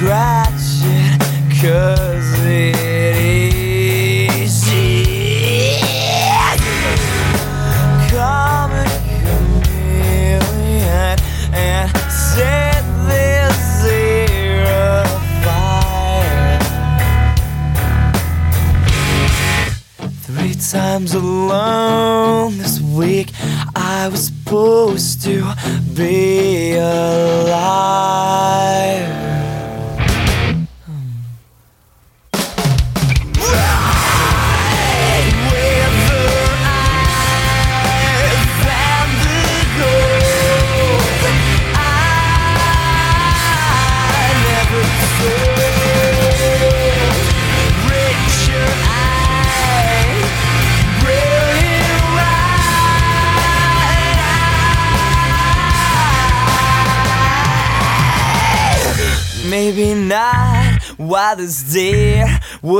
Scratch 0.00 0.80
it, 0.82 1.60
cause 1.60 2.09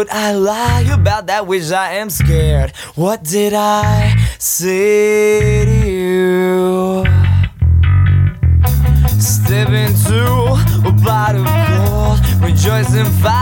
Would 0.00 0.08
I 0.08 0.32
lie 0.32 0.88
about 0.90 1.26
that 1.26 1.46
which 1.46 1.70
I 1.70 1.96
am 1.96 2.08
scared? 2.08 2.74
What 2.94 3.22
did 3.22 3.52
I 3.52 4.16
say 4.38 5.66
to 5.66 5.86
you? 5.86 7.04
Step 9.20 9.68
into 9.68 10.24
a 10.88 10.92
pot 11.04 11.34
of 11.36 11.44
gold 11.44 12.18
Rejoice 12.42 12.94
in 12.94 13.04
fire 13.20 13.39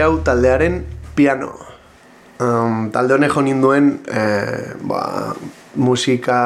Jau 0.00 0.22
taldearen 0.24 0.80
piano. 1.12 1.52
Um, 2.40 2.88
talde 2.88 3.18
honek 3.18 3.34
jo 3.36 3.42
ninduen 3.44 3.90
eh, 4.08 4.72
ba, 4.88 5.34
musika 5.76 6.38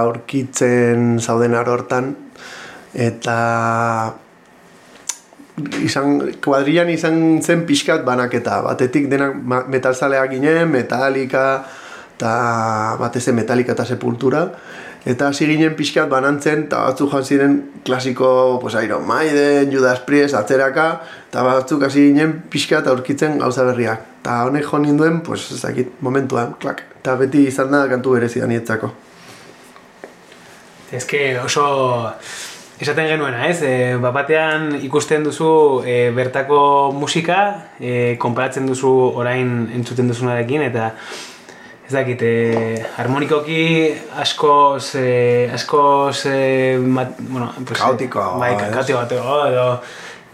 aurkitzen 0.00 1.18
zauden 1.20 1.52
hortan 1.52 2.14
eta 2.96 3.36
izan, 5.84 6.16
kuadrilan 6.40 6.88
izan 6.94 7.42
zen 7.44 7.66
pixkat 7.68 8.06
banaketa. 8.08 8.62
Batetik 8.64 9.10
denak 9.12 9.36
metalzaleak 9.68 10.32
ginen, 10.32 10.72
metalika, 10.72 11.60
eta 12.16 12.96
batez 13.04 13.28
metalika 13.36 13.76
eta 13.76 13.84
sepultura. 13.84 14.46
Eta 15.04 15.28
hasi 15.28 15.44
ginen 15.44 15.74
pixkat 15.76 16.08
banantzen, 16.08 16.62
eta 16.64 16.80
batzuk 16.86 17.10
joan 17.12 17.24
ziren 17.24 17.56
klasiko, 17.84 18.58
pues, 18.62 18.72
Iron 18.80 19.04
Maiden, 19.06 19.68
Judas 19.72 20.00
Priest, 20.06 20.32
atzeraka, 20.38 20.86
eta 21.28 21.42
batzuk 21.44 21.84
hasi 21.84 22.06
ginen 22.08 22.38
pixkat 22.48 22.88
aurkitzen 22.88 23.36
gauza 23.42 23.66
berriak. 23.68 24.06
Eta 24.22 24.38
honek 24.46 24.64
jo 24.64 24.80
ninduen, 24.80 25.20
pues, 25.20 25.50
ez 25.52 25.60
dakit, 25.60 25.92
momentuan, 26.00 26.54
klak. 26.60 26.80
Eta 27.02 27.18
beti 27.20 27.44
izan 27.50 27.70
da 27.70 27.84
kantu 27.90 28.16
berezia 28.16 28.48
nietzako. 28.48 28.94
Ez 30.90 31.04
que 31.04 31.38
oso 31.38 31.66
esaten 32.80 33.08
genuena, 33.08 33.44
ez? 33.48 33.60
E, 33.60 33.96
batean 34.00 34.72
ikusten 34.86 35.24
duzu 35.26 35.82
e, 35.84 36.10
bertako 36.16 36.92
musika, 36.96 37.38
e, 37.78 38.16
konparatzen 38.20 38.66
duzu 38.70 38.90
orain 39.20 39.68
entzuten 39.74 40.08
duzunarekin, 40.08 40.64
eta 40.70 40.94
ez 41.86 41.92
dakit, 41.92 42.22
e, 42.22 42.86
harmonikoki 42.96 43.92
askoz, 44.20 44.94
e, 44.96 45.50
askoz, 45.52 46.24
e, 46.26 46.78
mat, 46.80 47.18
bueno, 47.28 47.52
pues, 47.66 47.78
Kaotikoagoa, 47.80 48.38
bai, 48.40 48.54
ez? 48.54 48.70
kaotikoagoa, 48.72 49.48
edo 49.52 49.66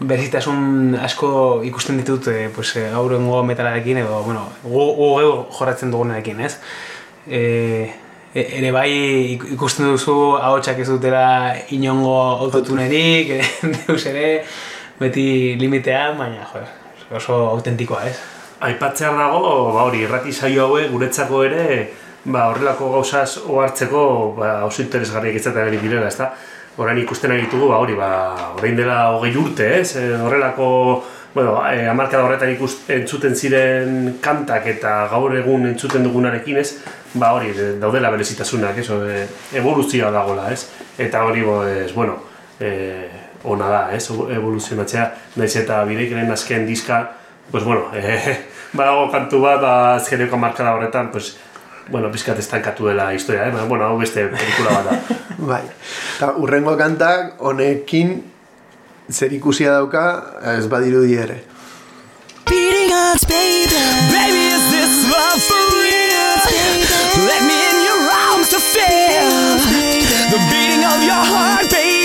berezitasun 0.01 0.95
asko 1.03 1.61
ikusten 1.67 1.97
ditut 1.99 2.27
e, 2.31 2.47
pues, 2.55 2.71
e, 2.79 2.87
gaurrengo 2.93 3.43
metalarekin, 3.43 3.97
edo, 4.05 4.23
bueno, 4.23 4.47
gu, 4.63 4.85
gu 4.97 5.09
geu 5.19 5.33
jorratzen 5.57 5.91
dugunarekin, 5.91 6.39
ez? 6.47 6.55
E, 7.27 7.41
e- 8.33 8.47
ere 8.57 8.71
bai 8.71 8.89
ik- 9.35 9.49
ikusten 9.57 9.91
duzu 9.91 10.37
ahotsak 10.39 10.79
ez 10.79 10.87
dutela 10.89 11.53
inongo 11.75 12.15
autotunerik, 12.47 13.35
deus 13.85 14.05
ere, 14.09 14.43
beti 14.99 15.57
limitean, 15.59 16.15
baina, 16.17 16.47
joder, 16.53 16.71
oso 17.19 17.35
autentikoa, 17.51 18.05
ez? 18.07 18.15
Aipatzear 18.61 19.15
dago, 19.17 19.71
ba 19.73 19.87
hori, 19.87 20.03
irrati 20.05 20.31
saio 20.31 20.67
hauek 20.67 20.91
guretzako 20.93 21.43
ere, 21.47 21.63
ba 22.29 22.43
horrelako 22.51 22.91
gauzaz 22.93 23.39
ohartzeko 23.49 24.01
ba, 24.37 24.51
oso 24.67 24.83
interesgarriak 24.83 25.39
izatea 25.39 25.65
ari 25.65 25.79
direla, 25.81 26.09
ezta? 26.11 26.27
Orain 26.77 26.99
ikusten 27.01 27.33
ari 27.33 27.47
ditugu, 27.47 27.71
ba 27.71 27.79
hori, 27.81 27.95
ba, 27.97 28.09
orain 28.59 28.77
dela 28.77 28.99
hogei 29.15 29.33
urte, 29.35 29.65
ez? 29.79 29.95
E, 29.97 30.03
horrelako, 30.13 30.67
bueno, 31.33 31.55
e, 31.71 31.87
hamarkada 31.89 32.23
horretan 32.27 32.53
ikus, 32.53 32.75
entzuten 32.93 33.33
ziren 33.35 33.97
kantak 34.21 34.67
eta 34.75 34.93
gaur 35.11 35.33
egun 35.39 35.65
entzuten 35.71 36.05
dugunarekin, 36.05 36.59
ez? 36.61 36.75
Ba 37.15 37.31
hori, 37.39 37.55
de- 37.57 37.71
daudela 37.81 38.11
berezitasunak, 38.13 38.77
ez? 38.77 38.85
Evoluzioa 39.57 40.11
dagola, 40.13 40.51
ez? 40.53 40.67
Eta 41.01 41.25
hori, 41.25 41.41
bo, 41.47 41.63
ez, 41.65 41.89
bueno, 41.97 42.19
e, 42.59 43.09
ona 43.43 43.73
da, 43.73 43.81
ez? 43.97 44.05
Evoluzionatzea, 44.11 45.09
naiz 45.41 45.55
eta 45.63 45.81
bideikeren 45.89 46.29
azken 46.31 46.69
diska, 46.69 47.01
pues 47.51 47.65
bueno, 47.65 47.89
eh, 47.95 48.37
badago 48.73 49.07
kantu 49.11 49.41
bat, 49.43 49.61
ba, 49.61 49.73
azkeneko 49.95 50.37
markada 50.37 50.75
horretan, 50.75 51.11
pues, 51.11 51.37
bueno, 51.91 52.11
pizkat 52.11 52.39
estankatu 52.39 52.87
dela 52.87 53.13
historia, 53.13 53.47
eh? 53.47 53.65
Bueno, 53.67 53.85
hau 53.85 53.97
beste 53.99 54.27
pelikula 54.27 54.77
bat 54.77 54.85
da. 54.85 55.19
Bai. 55.51 55.63
Eta 56.17 56.33
urrengo 56.37 56.75
kantak 56.77 57.39
honekin 57.39 58.21
zer 59.11 59.33
ikusia 59.33 59.73
dauka 59.73 60.03
ez 60.55 60.67
badirudi 60.69 61.17
ere. 61.17 61.41
Beating 62.45 62.91
hearts, 62.91 63.25
baby. 63.25 63.81
Baby, 64.11 64.43
is 64.55 64.65
this 64.71 64.93
love 65.11 65.41
for 65.41 65.65
real? 65.81 66.35
Let 67.27 67.41
me 67.47 67.57
in 67.71 67.77
your 67.87 68.01
arms 68.11 68.49
to 68.49 68.59
feel 68.59 69.31
the 70.31 70.39
beating 70.51 70.85
of 70.85 70.99
your 71.03 71.23
heart, 71.33 71.71
baby. 71.71 72.00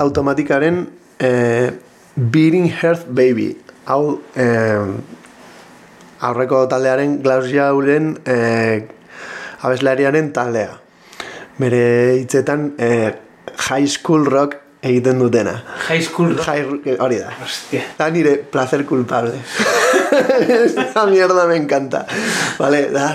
Automatikaren 0.00 0.88
eh, 1.20 1.70
Beating 2.16 2.68
Heart 2.80 3.06
Baby. 3.14 3.50
Hau 3.90 4.20
eh, 4.36 4.86
aurreko 6.20 6.64
taldearen 6.70 7.18
Klaus 7.24 7.48
Jauren 7.52 8.14
eh, 8.28 8.88
abeslariaren 9.64 10.32
taldea. 10.36 10.78
Bere 11.60 11.84
hitzetan 12.22 12.72
eh, 12.80 13.12
high 13.68 13.86
school 13.88 14.24
rock 14.28 14.56
egiten 14.80 15.18
dutena. 15.20 15.58
High 15.90 16.00
school 16.06 16.32
rock. 16.36 16.46
High, 16.48 16.96
hori 17.00 17.18
da. 17.20 17.32
Hostia. 17.42 17.82
Da 17.98 18.08
nire 18.12 18.38
placer 18.52 18.86
culpable. 18.88 19.34
Esta 20.40 21.04
mierda 21.06 21.44
me 21.46 21.56
encanta. 21.60 22.06
Vale, 22.58 22.86
da 22.90 23.12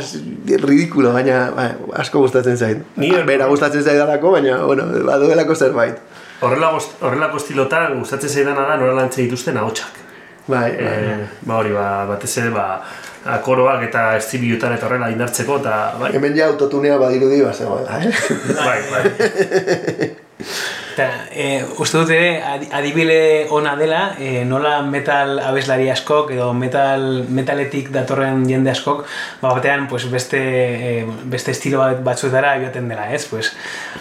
ridículo, 0.62 1.12
baina 1.13 1.50
ba, 1.56 1.65
asko 2.02 2.21
gustatzen 2.24 2.58
zait. 2.58 2.84
Ni- 3.02 3.10
Bera 3.26 3.48
gustatzen 3.50 3.84
zaidalako, 3.84 4.32
baina, 4.38 4.60
bueno, 4.65 4.86
baduelako 5.10 5.56
zerbait. 5.58 5.98
Horrela, 6.43 6.71
horrelako 7.02 7.39
estilotan 7.39 8.00
gustatzen 8.00 8.30
zaidana 8.30 8.65
da 8.67 8.76
nola 8.82 8.98
lantzen 9.00 9.26
dituzten 9.26 9.58
ahotsak. 9.58 10.02
Bai. 10.48 10.67
E, 10.78 10.89
ba 11.48 11.62
hori, 11.62 11.71
ba, 11.74 11.88
batez 12.10 12.34
ere, 12.41 12.52
ba, 12.54 12.65
akoroak 13.38 13.88
eta 13.88 14.04
estribilutan 14.19 14.76
eta 14.76 14.89
horrela 14.89 15.10
indartzeko, 15.13 15.58
eta 15.63 15.80
bai, 16.02 16.12
Hemen 16.19 16.38
ja 16.38 16.52
autotunea 16.52 17.00
badirudi 17.02 17.41
bazegoela, 17.41 17.98
eh? 18.04 18.13
bai, 18.60 18.78
bai. 18.91 20.12
Eta, 20.95 21.28
e, 21.32 21.63
uste 21.80 22.00
dut 22.00 22.12
ere, 22.15 22.41
adi- 22.43 22.69
adibide 22.71 23.48
ona 23.52 23.74
dela, 23.76 24.15
e, 24.19 24.45
nola 24.48 24.78
metal 24.88 25.39
abeslari 25.43 25.89
askok 25.91 26.32
edo 26.36 26.54
metal, 26.56 27.26
metaletik 27.36 27.89
datorren 27.91 28.45
jende 28.48 28.71
askok, 28.71 29.04
ba, 29.41 29.54
batean 29.58 29.89
pues, 29.91 30.06
beste, 30.12 30.39
e, 30.39 30.93
beste 31.32 31.52
estilo 31.52 31.82
bat 31.84 32.00
batzuetara 32.04 32.54
joaten 32.62 32.88
dela, 32.91 33.10
ez? 33.15 33.26
Pues, 33.28 33.52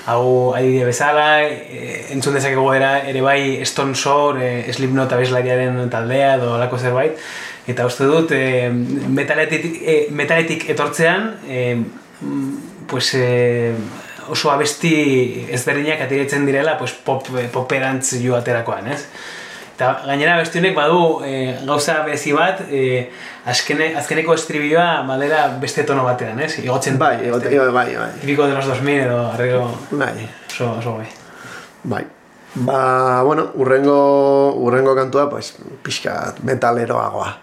hau 0.06 0.54
adibide 0.54 0.86
bezala, 0.86 1.26
e, 1.48 2.06
entzun 2.14 2.38
dezakegu 2.38 2.68
era, 2.78 2.92
ere 3.10 3.26
bai 3.26 3.40
Stone 3.66 3.98
Sour, 3.98 4.38
e, 4.38 4.72
Slipknot 4.72 5.14
abeslariaren 5.18 5.90
taldea 5.90 6.36
edo 6.38 6.54
lako 6.62 6.78
zerbait, 6.78 7.18
eta 7.66 7.90
uste 7.90 8.06
dut 8.06 8.30
e, 8.34 8.70
metaletik, 8.70 9.66
e, 9.82 9.98
metaletik 10.14 10.70
etortzean, 10.70 11.30
e, 11.48 11.60
pues, 12.86 13.14
e, 13.18 13.74
oso 14.28 14.50
abesti 14.50 15.46
ezberdinak 15.50 16.00
atiratzen 16.06 16.46
direla 16.46 16.76
pues 16.78 16.92
pop, 16.92 17.26
poperantz 17.52 18.14
joaterakoan, 18.22 18.88
ez? 18.92 19.02
Eta 19.74 19.88
gainera 20.06 20.36
beste 20.38 20.60
honek 20.60 20.74
badu 20.76 20.98
e, 21.26 21.56
gauza 21.66 21.96
berezi 22.06 22.32
bat, 22.32 22.60
e, 22.70 23.10
azkene, 23.50 23.88
azkeneko 23.98 24.36
estribioa 24.38 25.02
badera 25.08 25.48
beste 25.60 25.82
tono 25.82 26.04
batean, 26.06 26.38
ez? 26.46 26.60
Igotzen 26.62 26.98
Bai, 26.98 27.16
egote, 27.26 27.50
bai, 27.58 27.70
bai, 27.74 27.96
bai. 27.98 28.10
Típico 28.20 28.46
de 28.46 28.54
los 28.54 28.66
2000 28.66 29.00
edo 29.02 29.26
arrego 29.32 29.70
Bai, 29.90 30.28
oso, 30.46 30.76
oso 30.78 30.96
bai. 30.98 31.08
bai. 31.82 32.04
Ba, 32.54 33.22
bueno, 33.24 33.50
urrengo, 33.54 34.54
urrengo 34.54 34.94
kantua, 34.94 35.28
pues, 35.28 35.56
pixka 35.82 36.34
metaleroagoa. 36.44 37.40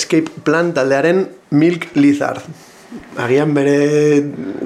Escape 0.00 0.42
Plan 0.44 0.72
taldearen 0.72 1.28
Milk 1.50 1.90
Lizard. 1.94 2.42
Agian 3.22 3.52
bere 3.54 3.74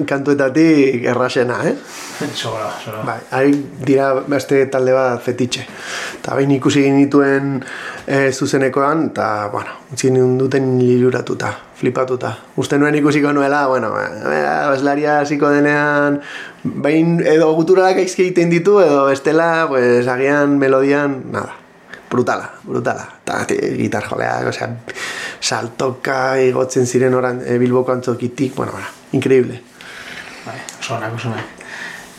kantuetatik 0.09 1.03
errasena, 1.05 1.59
eh? 1.69 1.75
Sobra, 2.41 2.71
sobra. 2.81 3.03
Bai, 3.05 3.17
ari 3.37 3.53
dira 3.85 4.07
beste 4.25 4.63
talde 4.73 4.95
bat 4.95 5.21
fetitxe. 5.21 5.65
Eta 6.21 6.37
behin 6.39 6.55
ikusi 6.55 6.85
genituen 6.87 7.59
e, 8.07 8.31
zuzenekoan, 8.31 9.09
eta, 9.11 9.27
bueno, 9.53 9.75
utzi 9.93 10.09
nuen 10.13 10.39
duten 10.39 10.71
liluratuta, 10.79 11.51
flipatuta. 11.77 12.31
Uste 12.61 12.79
nuen 12.81 12.97
ikusiko 12.97 13.33
nuela, 13.35 13.65
bueno, 13.69 13.91
e, 13.99 14.39
abeslaria 14.47 15.19
hasiko 15.19 15.51
denean, 15.53 16.17
behin 16.63 17.19
edo 17.35 17.51
guturalak 17.59 18.01
egiten 18.07 18.49
ditu, 18.53 18.79
edo 18.81 19.05
bestela, 19.11 19.67
pues, 19.69 20.07
agian 20.07 20.57
melodian, 20.61 21.19
nada. 21.35 21.64
Brutala, 22.09 22.49
brutala. 22.63 23.07
Eta 23.23 23.43
gitar 23.49 24.05
joleak, 24.07 24.49
osea, 24.51 24.69
saltoka 25.41 26.37
igotzen 26.41 26.87
ziren 26.87 27.13
oran 27.17 27.41
e, 27.45 27.57
Bilboko 27.57 27.91
antzokitik, 27.91 28.55
bueno, 28.55 28.71
bueno, 28.71 28.87
increíble. 29.11 29.61
Bai, 30.45 30.59
oso 30.79 30.95
onak, 30.95 31.15
oso 31.15 31.29
onak. 31.29 31.55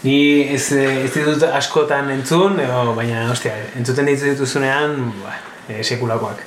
Ni 0.03 0.43
ez, 0.55 0.72
eh, 0.72 1.05
ez 1.05 1.12
ditut 1.14 1.43
askotan 1.49 2.11
entzun, 2.14 2.61
edo, 2.61 2.93
baina, 2.95 3.24
ostia, 3.32 3.55
entzuten 3.78 4.07
ditu 4.11 4.28
dituzunean, 4.28 4.99
ba, 5.22 5.39
e, 5.68 5.82
sekulakoak. 5.82 6.43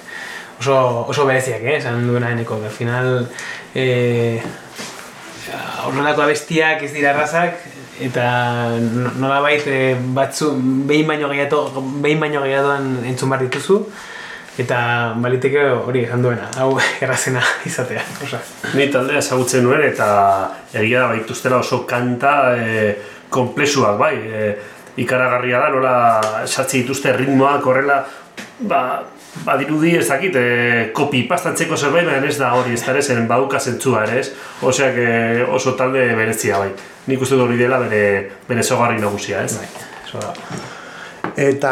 Oso, 0.59 0.75
oso 1.07 1.25
bereziak, 1.25 1.63
eh, 1.63 1.77
esan 1.79 2.05
duena 2.07 2.31
eneko. 2.31 2.59
Al 2.63 2.71
final, 2.75 3.27
eh, 3.73 4.41
horrelako 5.85 6.23
abestiak 6.27 6.83
ez 6.83 6.91
dira 6.93 7.11
errazak, 7.15 7.57
eta 7.99 8.25
no- 8.79 9.11
nolabait 9.19 9.65
eh, 9.67 9.97
batzu, 10.15 10.53
behin 10.87 11.07
baino 11.07 11.29
gehiago, 11.29 11.83
behin 12.03 12.19
baino 12.19 12.41
gehiagoan 12.45 13.03
entzun 13.05 13.29
behar 13.29 13.43
dituzu, 13.45 13.79
eta 14.59 14.79
baliteke 15.19 15.61
hori 15.71 16.03
esan 16.03 16.23
duena, 16.23 16.49
hau 16.59 16.73
errazena 17.03 17.43
izatea. 17.65 18.03
Osa. 18.23 18.41
Ni 18.75 18.89
taldea 18.91 19.21
ezagutzen 19.23 19.63
nuen 19.63 19.83
eta 19.87 20.09
egia 20.73 21.05
da 21.05 21.13
baituztela 21.13 21.61
oso 21.63 21.85
kanta 21.87 22.33
e, 22.57 22.97
komplexuak 23.29 23.97
bai. 23.99 24.15
E, 24.15 24.49
ikaragarria 24.99 25.59
da 25.63 25.69
nola 25.71 25.93
sartzi 26.45 26.81
dituzte 26.81 27.13
ritmoak 27.15 27.65
horrela 27.71 28.01
ba, 28.67 28.81
badirudi 29.45 29.95
ez 29.97 30.07
dakit 30.07 30.35
e, 30.35 30.45
kopi 30.95 31.23
pastantzeko 31.29 31.77
zerbait 31.77 32.07
baina 32.07 32.27
ez 32.27 32.37
da 32.39 32.53
hori 32.57 32.73
ez 32.73 32.83
da 32.85 32.95
ere 32.97 33.25
baduka 33.27 33.59
zentzua 33.59 34.03
ere 34.07 34.19
ez 34.19 34.31
Oseak 34.61 34.97
e, 34.97 35.43
oso 35.43 35.75
talde 35.79 36.07
berezia 36.15 36.57
bai 36.59 36.71
nik 37.07 37.21
uste 37.21 37.35
hori 37.35 37.57
dela 37.57 37.79
bere, 37.79 38.29
bere 38.47 38.63
zogarri 38.63 38.99
nagusia 38.99 39.43
ez 39.43 39.57
Bai, 39.57 39.67
da. 40.13 40.33
Eta 41.37 41.71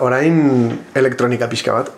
orain 0.00 0.36
elektronika 0.94 1.48
pixka 1.48 1.72
bat. 1.72 1.92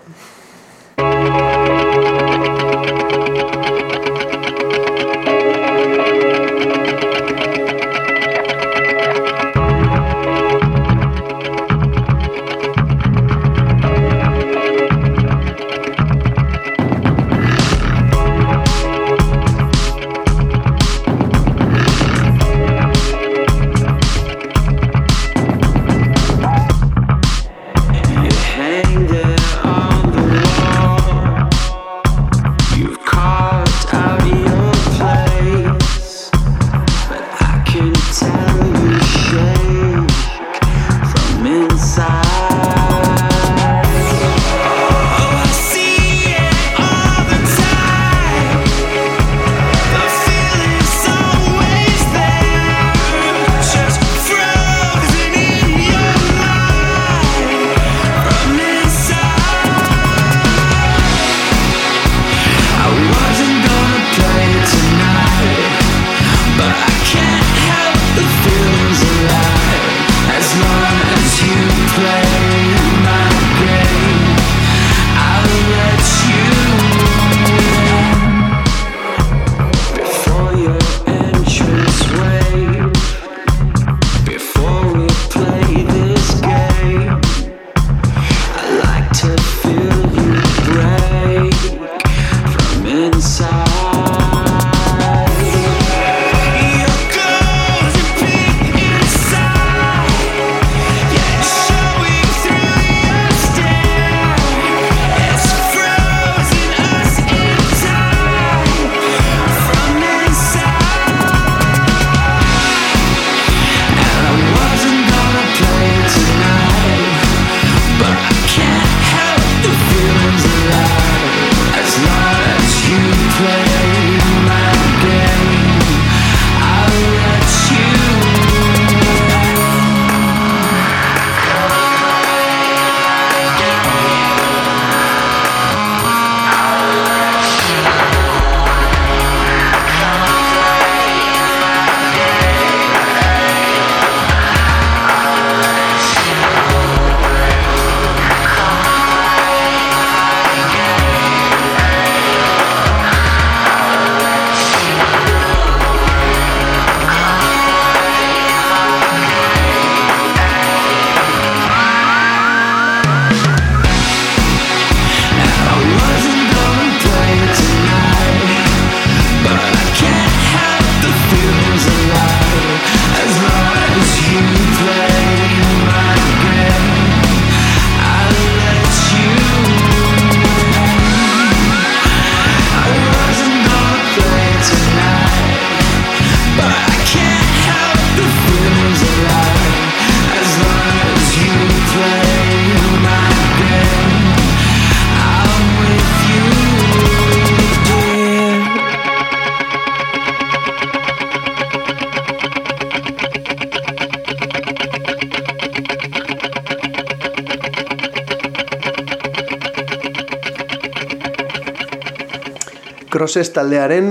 Crosses 213.29 213.51
taldearen 213.53 214.07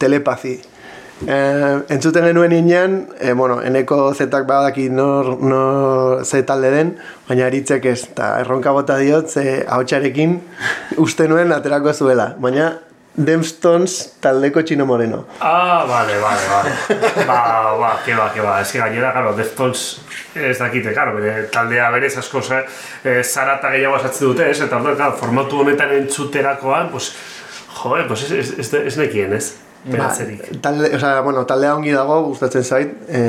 telepazi. 0.00 0.56
Eh, 1.22 1.74
entzuten 1.94 2.24
genuen 2.26 2.50
inean, 2.50 2.96
eh, 3.20 3.30
bueno, 3.38 3.60
eneko 3.62 3.98
zetak 4.10 4.48
badaki 4.48 4.88
nor, 4.90 5.36
nor 5.38 6.24
ze 6.26 6.40
talde 6.42 6.72
den, 6.74 6.90
baina 7.28 7.46
eritzek 7.46 7.86
ez, 7.86 8.00
eta 8.08 8.32
erronka 8.40 8.72
bota 8.74 8.96
diot, 8.98 9.30
ze 9.30 9.62
haotxarekin 9.68 10.34
uste 10.98 11.28
nuen 11.30 11.54
aterako 11.54 11.94
zuela. 11.94 12.32
Baina 12.42 12.72
Demstones 13.16 14.18
taldeko 14.20 14.60
txino 14.60 14.84
moreno. 14.84 15.22
Ah, 15.40 15.86
vale, 15.88 16.18
vale, 16.20 16.50
vale. 16.50 16.74
ba, 17.30 17.38
ba, 17.78 17.92
que 18.04 18.18
ba, 18.18 18.26
que 18.34 18.42
ba. 18.44 18.58
Ez 18.60 18.72
que 18.72 18.82
gainera, 18.82 19.12
claro, 19.12 19.32
Deftones 19.38 20.02
ez 20.34 20.58
dakite, 20.58 20.92
claro, 20.92 21.14
bere 21.16 21.46
taldea 21.54 21.86
berez 21.94 22.16
asko 22.18 22.42
eh, 22.50 23.22
zarata 23.22 23.70
gehiago 23.70 23.96
esatzen 23.96 24.28
dute, 24.28 24.50
ez? 24.50 24.60
Eta 24.60 24.76
orduan, 24.76 24.98
claro, 24.98 25.16
formatu 25.16 25.62
honetan 25.62 25.94
entzuterakoan, 26.02 26.90
pues, 26.90 27.14
joe, 27.82 28.04
pues 28.08 28.24
ez, 28.30 28.32
ez, 28.32 28.50
ez, 28.58 28.72
ez 28.92 28.96
nekien, 28.98 29.32
ez? 29.36 29.52
Ba, 29.86 30.08
talde, 30.64 30.88
o 30.96 30.98
sea, 30.98 31.20
bueno, 31.22 31.44
taldea 31.46 31.74
ongi 31.76 31.92
dago, 31.94 32.16
gustatzen 32.26 32.64
zait, 32.64 32.94
e, 33.08 33.20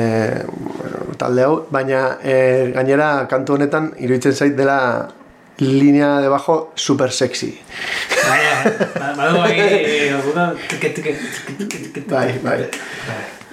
bueno, 0.48 1.14
talde 1.20 1.44
hau, 1.44 1.52
baina 1.70 2.16
e, 2.22 2.72
gainera 2.74 3.12
kantu 3.30 3.54
honetan 3.54 3.92
iruditzen 4.02 4.34
zait 4.34 4.56
dela 4.58 4.78
linea 5.62 6.16
de 6.22 6.28
bajo 6.28 6.72
super 6.74 7.12
sexy. 7.12 7.52
Baina, 8.28 8.74
ba- 8.98 9.12
badu 9.20 9.38
bai, 9.38 9.54
eh, 9.60 10.12
Bai, 12.08 12.38
bai. 12.42 12.58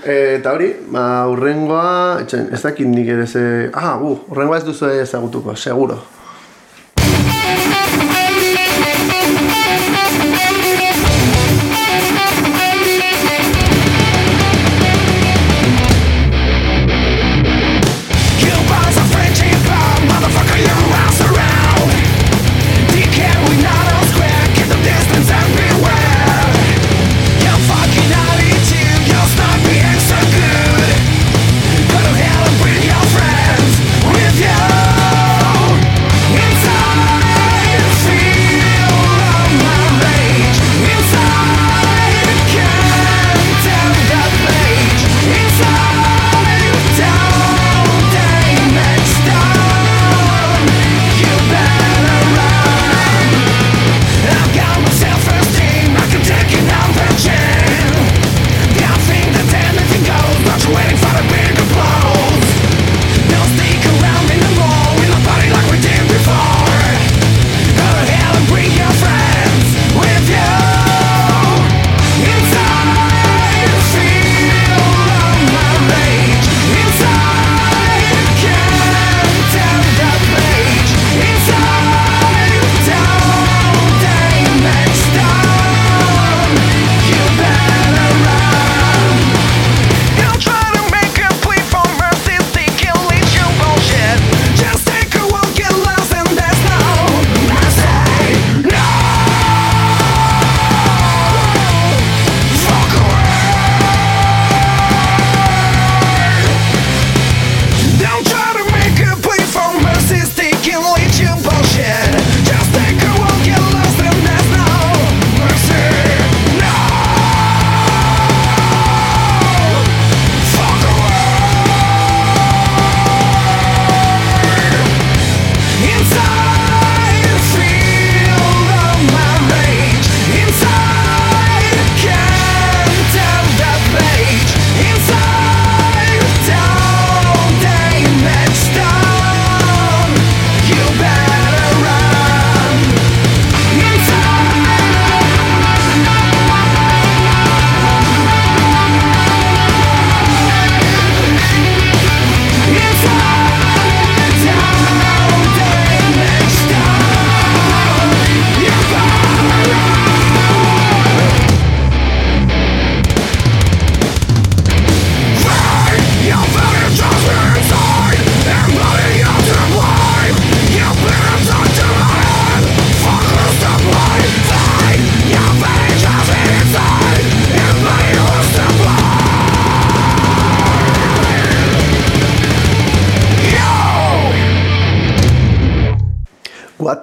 Eta 0.06 0.52
hori, 0.54 0.68
ba, 0.94 1.06
urrengoa, 1.32 2.20
etxen, 2.22 2.50
ez 2.54 2.62
dakit 2.62 2.86
nik 2.90 3.08
ere 3.10 3.26
ze... 3.28 3.42
Ah, 3.74 3.96
bu, 3.98 4.20
urrengoa 4.30 4.60
ez 4.62 4.66
duzu 4.68 4.90
ezagutuko, 5.02 5.56
seguro. 5.58 5.98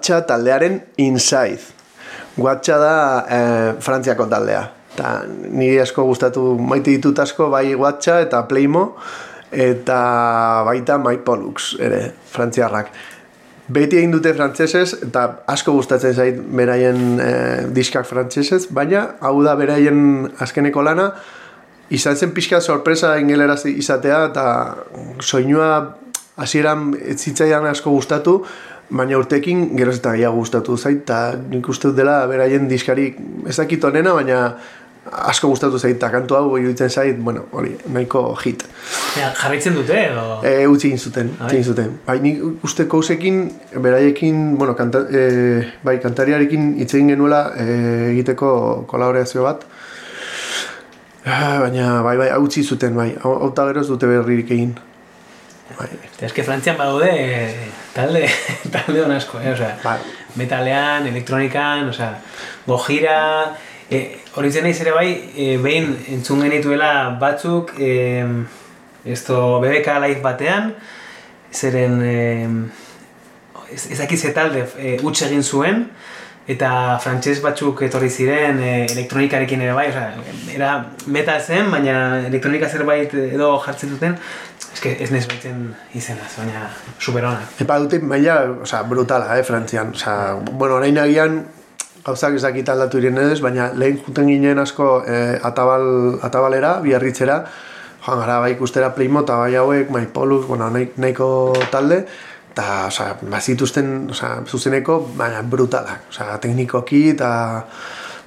Guatxa 0.03 0.25
taldearen 0.27 0.81
Inside. 0.99 1.63
Guatxa 2.35 2.77
da 2.79 2.95
eh, 3.31 3.75
Frantziako 3.79 4.25
taldea. 4.27 4.65
Ta 4.97 5.21
niri 5.29 5.77
asko 5.79 6.03
gustatu 6.09 6.57
maite 6.59 6.91
ditut 6.91 7.21
asko 7.23 7.47
bai 7.53 7.69
Guatxa 7.79 8.17
eta 8.25 8.41
Playmo 8.51 8.97
eta 9.53 9.99
baita 10.67 10.97
My 10.99 11.21
Pollux 11.23 11.77
ere 11.79 12.01
Frantziarrak. 12.33 12.91
Beti 13.71 14.01
egin 14.01 14.11
dute 14.11 14.33
frantsesez 14.35 15.05
eta 15.07 15.45
asko 15.47 15.77
gustatzen 15.79 16.19
zait 16.19 16.43
beraien 16.51 17.23
eh, 17.23 17.63
diskak 17.71 18.09
frantsesez, 18.11 18.67
baina 18.75 19.05
hau 19.21 19.37
da 19.47 19.55
beraien 19.55 20.27
azkeneko 20.43 20.83
lana 20.83 21.13
izan 21.95 22.19
zen 22.19 22.35
pixka 22.35 22.59
sorpresa 22.61 23.15
ingeleraz 23.23 23.63
izatea 23.71 24.25
eta 24.33 24.51
soinua 25.21 25.71
hasieran 26.43 26.91
ez 26.99 27.21
zitzaidan 27.21 27.71
asko 27.71 27.95
gustatu, 27.95 28.41
baina 28.93 29.19
urtekin 29.19 29.71
geroz 29.77 29.97
eta 29.99 30.13
gehiago 30.17 30.43
gustatu 30.43 30.77
zait, 30.77 31.03
eta 31.03 31.35
nik 31.49 31.69
uste 31.69 31.91
dut 31.91 31.99
dela 31.99 32.23
beraien 32.31 32.69
diskari 32.69 33.11
ez 33.49 33.57
dakit 33.57 33.85
onena, 33.89 34.15
baina 34.19 34.39
asko 35.03 35.49
gustatu 35.51 35.81
zait, 35.81 35.97
eta 35.97 36.11
kantu 36.13 36.37
hau 36.39 36.59
iruditzen 36.59 36.91
zait, 36.91 37.19
bueno, 37.19 37.47
hori, 37.57 37.73
nahiko 37.95 38.23
hit. 38.45 38.63
Ja, 39.19 39.33
jarraitzen 39.41 39.75
dute, 39.75 39.97
edo... 40.13 40.39
E, 40.47 40.67
utzi 40.71 40.93
zuten, 40.97 41.33
utzi 41.41 41.59
egin 41.59 41.67
zuten. 41.73 41.97
Bai, 42.07 42.19
nik 42.23 42.65
uste 42.69 42.87
kousekin, 42.89 43.43
beraiekin, 43.83 44.45
bueno, 44.61 44.77
kanta, 44.79 45.03
e, 45.11 45.25
bai, 45.83 45.99
kantariarekin 46.05 46.75
hitz 46.79 46.93
egin 46.95 47.11
genuela 47.15 47.43
e, 47.57 47.67
egiteko 48.13 48.53
kolaborazio 48.91 49.49
bat. 49.49 49.67
Ah, 51.27 51.59
baina, 51.65 52.01
bai, 52.07 52.17
bai, 52.21 52.33
utzi 52.43 52.63
zuten, 52.63 52.95
bai, 52.99 53.13
hau 53.25 53.51
geroz 53.57 53.89
dute 53.91 54.11
berririk 54.11 54.55
egin. 54.55 54.77
Bai, 55.79 55.89
eske 56.29 56.45
Frantzian 56.47 56.77
badaude 56.79 57.11
talde, 57.95 58.25
talde 58.75 59.05
on 59.05 59.13
asko, 59.17 59.41
eh? 59.41 59.53
Osea, 59.53 59.77
Bai. 59.85 59.99
metalean, 60.37 61.07
elektronikan, 61.07 61.89
osea, 61.93 62.15
gojira, 62.67 63.21
E, 63.93 63.99
hori 64.39 64.49
zen 64.49 64.65
naiz 64.65 64.79
ere 64.81 64.93
bai, 64.95 65.09
e, 65.37 65.47
behin 65.61 65.91
entzun 66.15 66.41
genituela 66.41 67.11
batzuk, 67.21 67.75
e, 67.77 68.25
esto 69.05 69.59
BBK 69.61 69.99
live 70.07 70.23
batean, 70.25 70.71
zeren 71.53 71.99
e, 72.07 72.17
ez, 73.75 74.01
ez 74.01 74.23
talde 74.33 74.65
e, 74.79 74.97
huts 75.03 75.27
egin 75.27 75.45
zuen, 75.45 75.85
eta 76.49 76.71
frantses 77.05 77.43
batzuk 77.45 77.85
etorri 77.85 78.09
ziren 78.09 78.63
e, 78.65 78.73
elektronikarekin 78.95 79.67
ere 79.67 79.77
bai, 79.77 79.91
osea, 79.93 80.25
era 80.55 80.73
meta 81.13 81.37
zen, 81.41 81.69
baina 81.75 81.99
elektronika 82.31 82.73
zerbait 82.73 83.13
edo 83.27 83.53
jartzen 83.67 83.93
duten, 83.93 84.17
eske 84.75 84.97
ez 85.05 85.11
nez 85.13 85.27
baitzen 85.29 85.75
izenaz, 85.95 86.31
baina 86.39 86.69
superonak. 86.99 87.59
Epa 87.61 87.79
dute 87.83 87.99
maila, 88.01 88.39
osea, 88.65 88.83
brutala, 88.89 89.37
eh, 89.39 89.45
Frantzian. 89.45 89.91
Osea, 89.95 90.35
bueno, 90.53 90.77
orain 90.81 90.99
agian 90.99 91.43
gauzak 92.05 92.35
ez 92.35 92.43
dakit 92.43 92.69
aldatu 92.69 92.99
direnez, 92.99 93.41
baina 93.41 93.71
lehen 93.75 94.01
juten 94.07 94.27
ginen 94.27 94.59
asko 94.59 95.05
eh, 95.07 95.39
atabal, 95.43 96.19
atabalera, 96.23 96.79
biarritzera, 96.83 97.45
joan 98.07 98.19
gara 98.19 98.41
bai 98.43 98.53
ikustera 98.57 98.95
Playmo 98.95 99.21
eta 99.23 99.37
bai 99.39 99.55
hauek, 99.55 99.91
Maipolus, 99.95 100.47
bueno, 100.49 100.71
nahi- 100.75 100.91
nahiko 100.97 101.53
talde, 101.71 102.01
eta, 102.53 102.87
osea, 102.89 103.17
bazituzten, 103.23 104.09
osea, 104.11 104.41
zuzeneko, 104.49 104.99
baina 105.17 105.43
brutalak, 105.43 106.09
osea, 106.11 106.39
teknikoki 106.43 107.11
eta, 107.13 107.31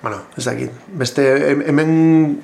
bueno, 0.06 0.20
ez 0.38 0.45
dakit, 0.45 0.72
beste, 1.01 1.24
hem- 1.49 1.64
hemen, 1.66 2.43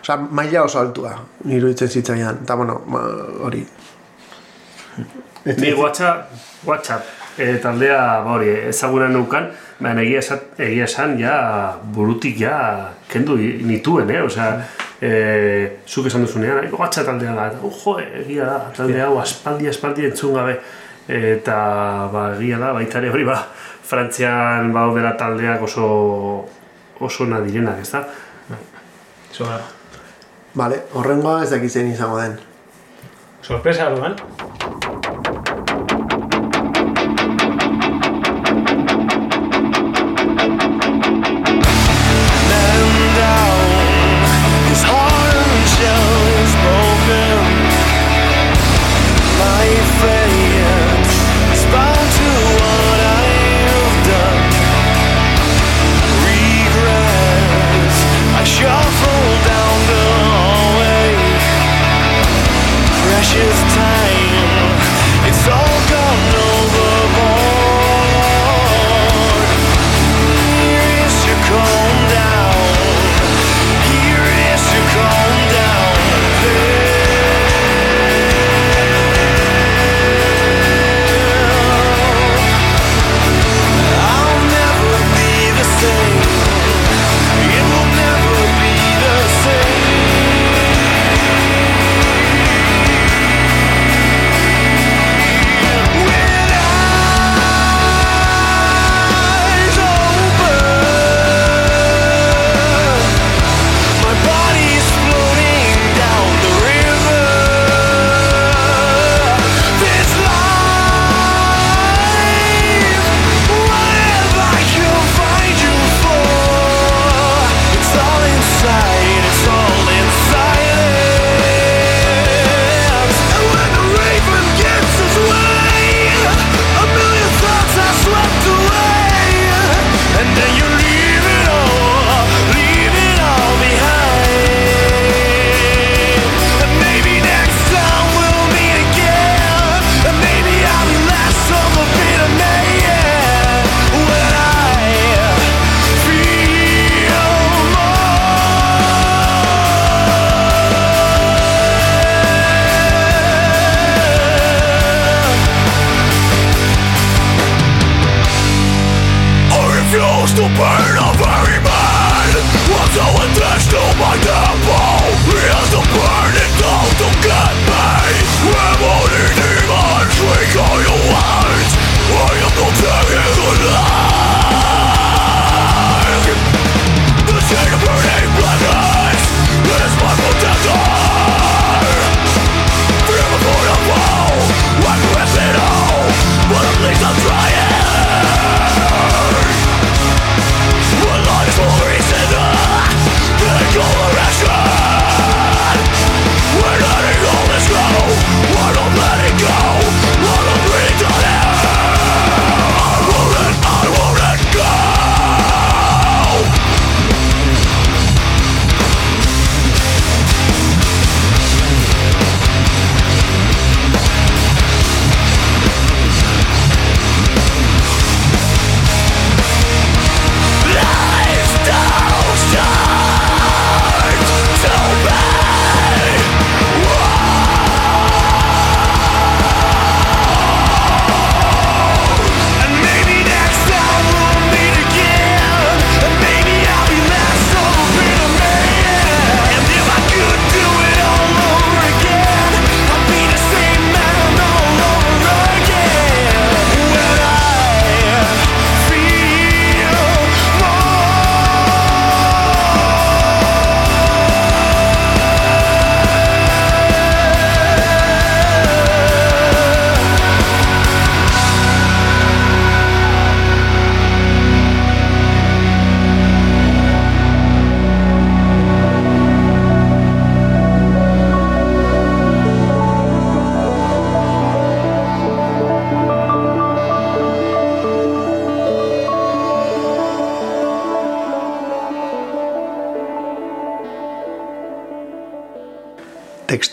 osea, 0.00 0.16
maila 0.16 0.62
oso 0.64 0.78
altua, 0.80 1.10
iruditzen 1.44 1.90
zitzaidan, 1.92 2.38
eta, 2.46 2.54
bueno, 2.56 2.78
ma, 2.88 3.02
hori. 3.44 3.60
Ni 5.44 5.72
WhatsApp, 5.76 6.30
WhatsApp 6.64 7.04
e, 7.36 7.58
taldea 7.60 7.98
ba 8.24 8.32
hori 8.38 8.48
ezaguna 8.70 9.10
nukan, 9.12 9.50
baina 9.78 10.00
egia 10.06 10.22
esan, 10.24 10.40
egia 10.58 10.88
esan 10.88 11.18
ja 11.20 11.36
burutik 11.92 12.40
ja 12.40 12.56
kendu 13.12 13.36
nituen, 13.36 14.10
eh? 14.10 14.22
Osea, 14.24 14.48
e, 15.00 15.12
zuk 15.86 16.08
esan 16.08 16.24
duzunean, 16.24 16.64
"Ai, 16.64 16.72
WhatsApp 16.72 17.06
taldea 17.12 17.34
da, 17.36 17.46
eta, 17.52 17.58
"Oh, 17.62 17.98
egia 18.00 18.48
da, 18.48 18.58
talde 18.76 19.00
hau 19.04 19.18
aspaldi 19.20 19.68
aspaldi 19.68 20.08
entzun 20.08 20.34
gabe. 20.34 20.58
Eta 21.08 22.08
ba, 22.12 22.30
egia 22.40 22.58
da, 22.58 22.72
baita 22.72 22.98
ere 22.98 23.10
hori 23.10 23.24
ba, 23.24 23.36
Frantzian 23.86 24.72
baudela 24.74 25.12
taldeak 25.16 25.60
oso 25.62 26.48
oso 27.00 27.24
ona 27.24 27.40
direnak, 27.40 27.80
ez 27.82 27.90
da? 27.92 28.04
Soa, 29.32 29.58
Vale, 30.56 30.78
horrengoa 30.96 31.42
ez 31.44 31.50
dakit 31.50 31.70
zein 31.72 31.90
izango 31.92 32.16
den. 32.20 32.38
sorpresa 33.42 33.86
orduan. 33.90 34.14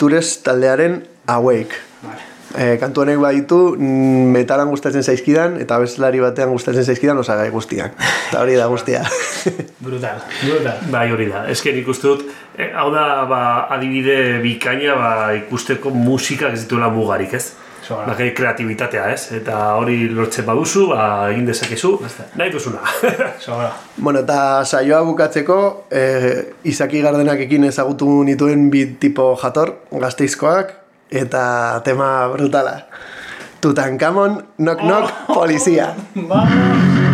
Textures 0.03 0.43
taldearen 0.43 1.03
Awake. 1.27 1.75
Vale. 2.03 2.23
E, 2.57 2.77
kantu 2.77 3.01
honek 3.01 3.21
baditu 3.23 3.57
mm, 3.77 4.33
metalan 4.35 4.67
gustatzen 4.67 5.03
zaizkidan 5.03 5.55
eta 5.63 5.77
abeslari 5.79 6.19
batean 6.19 6.51
gustatzen 6.51 6.83
zaizkidan 6.83 7.21
osagai 7.21 7.47
guztiak. 7.53 7.95
Eta 8.27 8.41
hori 8.41 8.57
da 8.59 8.67
guztia. 8.67 9.05
Brutal, 9.85 10.19
brutal. 10.43 10.83
Bai, 10.91 11.05
hori 11.11 11.29
da. 11.31 11.45
Nik 11.47 11.87
uste 11.87 12.09
dut, 12.09 12.25
eh, 12.57 12.73
hau 12.75 12.89
da, 12.91 13.23
ba, 13.31 13.39
adibide 13.71 14.41
bikaina, 14.43 14.97
ba, 14.99 15.13
ikusteko 15.39 15.95
musika 15.95 16.51
ez 16.51 16.65
dituela 16.65 16.91
mugarik, 16.91 17.39
ez? 17.39 17.53
Bakai 17.89 18.29
kreatibitatea, 18.35 19.07
ez? 19.13 19.31
Eta 19.35 19.57
hori 19.79 20.07
lortzen 20.09 20.45
baduzu, 20.47 20.87
ba, 20.93 21.29
egin 21.33 21.45
dezakezu, 21.49 21.97
nahi 22.39 22.53
duzuna. 22.53 22.83
Bueno, 24.03 24.23
eta 24.23 24.63
saioa 24.65 25.01
bukatzeko, 25.05 25.57
e, 25.91 26.03
Izaki 26.71 27.01
Gardenakekin 27.03 27.67
ezagutu 27.69 28.23
nituen 28.27 28.69
bi 28.73 28.85
tipo 28.99 29.33
jator, 29.41 29.75
gazteizkoak, 29.91 30.73
eta 31.23 31.45
tema 31.85 32.27
brutala. 32.33 32.77
Tutankamon, 33.63 34.41
knock 34.57 34.83
knock, 34.83 35.25
polizia. 35.33 35.93
Vamos. 36.15 37.12